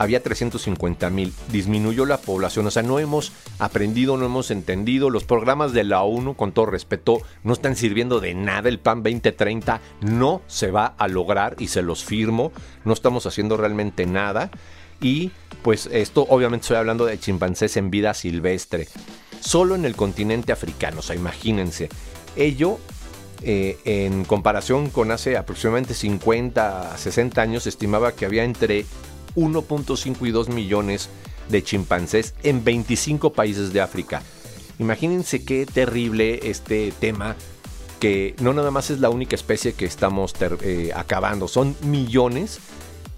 había 0.00 0.22
350 0.22 1.10
mil. 1.10 1.34
Disminuyó 1.52 2.06
la 2.06 2.16
población. 2.16 2.66
O 2.66 2.70
sea, 2.70 2.82
no 2.82 2.98
hemos 2.98 3.32
aprendido, 3.58 4.16
no 4.16 4.24
hemos 4.24 4.50
entendido. 4.50 5.10
Los 5.10 5.24
programas 5.24 5.74
de 5.74 5.84
la 5.84 6.00
ONU, 6.00 6.36
con 6.36 6.52
todo 6.52 6.64
respeto, 6.64 7.18
no 7.44 7.52
están 7.52 7.76
sirviendo 7.76 8.18
de 8.18 8.32
nada. 8.32 8.70
El 8.70 8.78
PAN 8.78 9.02
2030 9.02 9.82
no 10.00 10.40
se 10.46 10.70
va 10.70 10.86
a 10.86 11.06
lograr 11.06 11.54
y 11.58 11.68
se 11.68 11.82
los 11.82 12.02
firmo. 12.02 12.50
No 12.86 12.94
estamos 12.94 13.26
haciendo 13.26 13.58
realmente 13.58 14.06
nada. 14.06 14.50
Y 15.02 15.32
pues 15.60 15.86
esto 15.92 16.26
obviamente 16.30 16.64
estoy 16.64 16.78
hablando 16.78 17.04
de 17.04 17.20
chimpancés 17.20 17.76
en 17.76 17.90
vida 17.90 18.14
silvestre. 18.14 18.88
Solo 19.40 19.74
en 19.74 19.84
el 19.84 19.96
continente 19.96 20.50
africano, 20.50 21.00
o 21.00 21.02
sea, 21.02 21.14
imagínense. 21.14 21.90
Ello 22.36 22.78
eh, 23.42 23.78
en 23.84 24.24
comparación 24.24 24.88
con 24.88 25.10
hace 25.10 25.36
aproximadamente 25.36 25.92
50, 25.92 26.96
60 26.96 27.42
años, 27.42 27.66
estimaba 27.66 28.12
que 28.12 28.26
había 28.26 28.44
entre 28.44 28.84
1.5 29.36 30.26
y 30.26 30.30
2 30.30 30.48
millones 30.48 31.08
de 31.48 31.62
chimpancés 31.62 32.34
en 32.42 32.64
25 32.64 33.32
países 33.32 33.72
de 33.72 33.80
África. 33.80 34.22
Imagínense 34.78 35.44
qué 35.44 35.66
terrible 35.66 36.40
este 36.50 36.92
tema, 36.98 37.36
que 37.98 38.34
no 38.40 38.54
nada 38.54 38.70
más 38.70 38.90
es 38.90 39.00
la 39.00 39.10
única 39.10 39.36
especie 39.36 39.74
que 39.74 39.84
estamos 39.84 40.34
eh, 40.40 40.90
acabando, 40.94 41.48
son 41.48 41.76
millones 41.82 42.60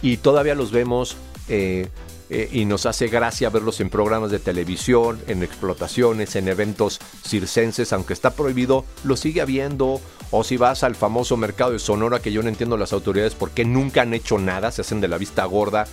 y 0.02 0.16
todavía 0.16 0.56
los 0.56 0.72
vemos 0.72 1.16
eh, 1.48 1.88
eh, 2.30 2.48
y 2.50 2.64
nos 2.64 2.86
hace 2.86 3.08
gracia 3.08 3.50
verlos 3.50 3.80
en 3.80 3.90
programas 3.90 4.30
de 4.30 4.38
televisión, 4.38 5.20
en 5.28 5.42
explotaciones, 5.42 6.34
en 6.34 6.48
eventos 6.48 6.98
circenses, 7.26 7.92
aunque 7.92 8.14
está 8.14 8.30
prohibido, 8.30 8.84
lo 9.04 9.16
sigue 9.16 9.40
habiendo. 9.40 10.00
O 10.32 10.44
si 10.44 10.56
vas 10.56 10.82
al 10.82 10.96
famoso 10.96 11.36
mercado 11.36 11.72
de 11.72 11.78
Sonora, 11.78 12.20
que 12.20 12.32
yo 12.32 12.42
no 12.42 12.48
entiendo 12.48 12.78
las 12.78 12.94
autoridades 12.94 13.34
por 13.34 13.50
qué 13.50 13.66
nunca 13.66 14.00
han 14.00 14.14
hecho 14.14 14.38
nada, 14.38 14.72
se 14.72 14.80
hacen 14.80 15.02
de 15.02 15.06
la 15.06 15.18
vista 15.18 15.44
gorda 15.44 15.86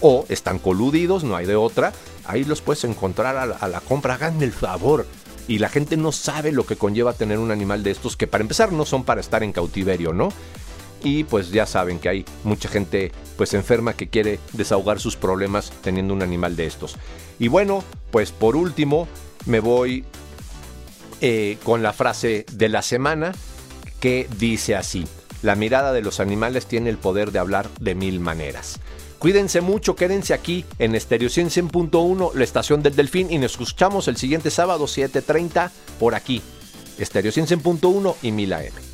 o 0.00 0.26
están 0.28 0.58
coludidos, 0.58 1.22
no 1.22 1.36
hay 1.36 1.46
de 1.46 1.54
otra. 1.54 1.92
Ahí 2.26 2.44
los 2.44 2.60
puedes 2.60 2.82
encontrar 2.82 3.36
a 3.36 3.68
la, 3.68 3.80
compra, 3.80 4.14
hagan 4.14 4.42
el 4.42 4.52
favor. 4.52 5.06
y 5.46 5.58
la 5.58 5.68
gente 5.68 5.96
no 5.96 6.10
sabe 6.10 6.52
lo 6.52 6.66
que 6.66 6.76
conlleva 6.76 7.12
tener 7.12 7.38
un 7.38 7.52
animal 7.52 7.82
de 7.82 7.90
estos 7.92 8.16
que 8.16 8.26
para 8.26 8.42
empezar 8.42 8.72
no 8.72 8.84
son 8.84 9.04
para 9.04 9.20
estar 9.20 9.42
en 9.42 9.52
cautiverio, 9.52 10.12
¿no? 10.12 10.30
Y 11.04 11.24
pues 11.24 11.50
ya 11.50 11.66
saben 11.66 11.98
que 12.00 12.08
hay 12.08 12.24
mucha 12.44 12.68
gente 12.68 13.12
pues 13.36 13.54
enferma 13.54 13.92
que 13.92 14.08
quiere 14.08 14.40
desahogar 14.54 14.98
sus 14.98 15.16
problemas 15.16 15.70
teniendo 15.82 16.14
un 16.14 16.22
animal 16.22 16.56
de 16.56 16.66
estos. 16.66 16.96
Y 17.38 17.48
bueno, 17.48 17.84
pues 18.10 18.32
por 18.32 18.56
último 18.56 19.06
me 19.44 19.60
voy 19.60 20.04
eh, 21.20 21.58
con 21.62 21.82
la 21.82 21.92
frase 21.92 22.46
de 22.52 22.68
la 22.68 22.82
semana 22.82 23.32
que 24.04 24.28
dice 24.38 24.76
así. 24.76 25.06
La 25.40 25.54
mirada 25.54 25.94
de 25.94 26.02
los 26.02 26.20
animales 26.20 26.66
tiene 26.66 26.90
el 26.90 26.98
poder 26.98 27.32
de 27.32 27.38
hablar 27.38 27.70
de 27.80 27.94
mil 27.94 28.20
maneras. 28.20 28.78
Cuídense 29.18 29.62
mucho, 29.62 29.96
quédense 29.96 30.34
aquí 30.34 30.66
en 30.78 30.94
Estéreo 30.94 31.30
100.1, 31.30 32.34
la 32.34 32.44
estación 32.44 32.82
del 32.82 32.96
Delfín, 32.96 33.32
y 33.32 33.38
nos 33.38 33.52
escuchamos 33.52 34.06
el 34.06 34.18
siguiente 34.18 34.50
sábado 34.50 34.84
7.30 34.84 35.70
por 35.98 36.14
aquí. 36.14 36.42
Estéreo 36.98 37.32
100.1 37.32 38.16
y 38.20 38.32
1000 38.32 38.52
AM. 38.52 38.93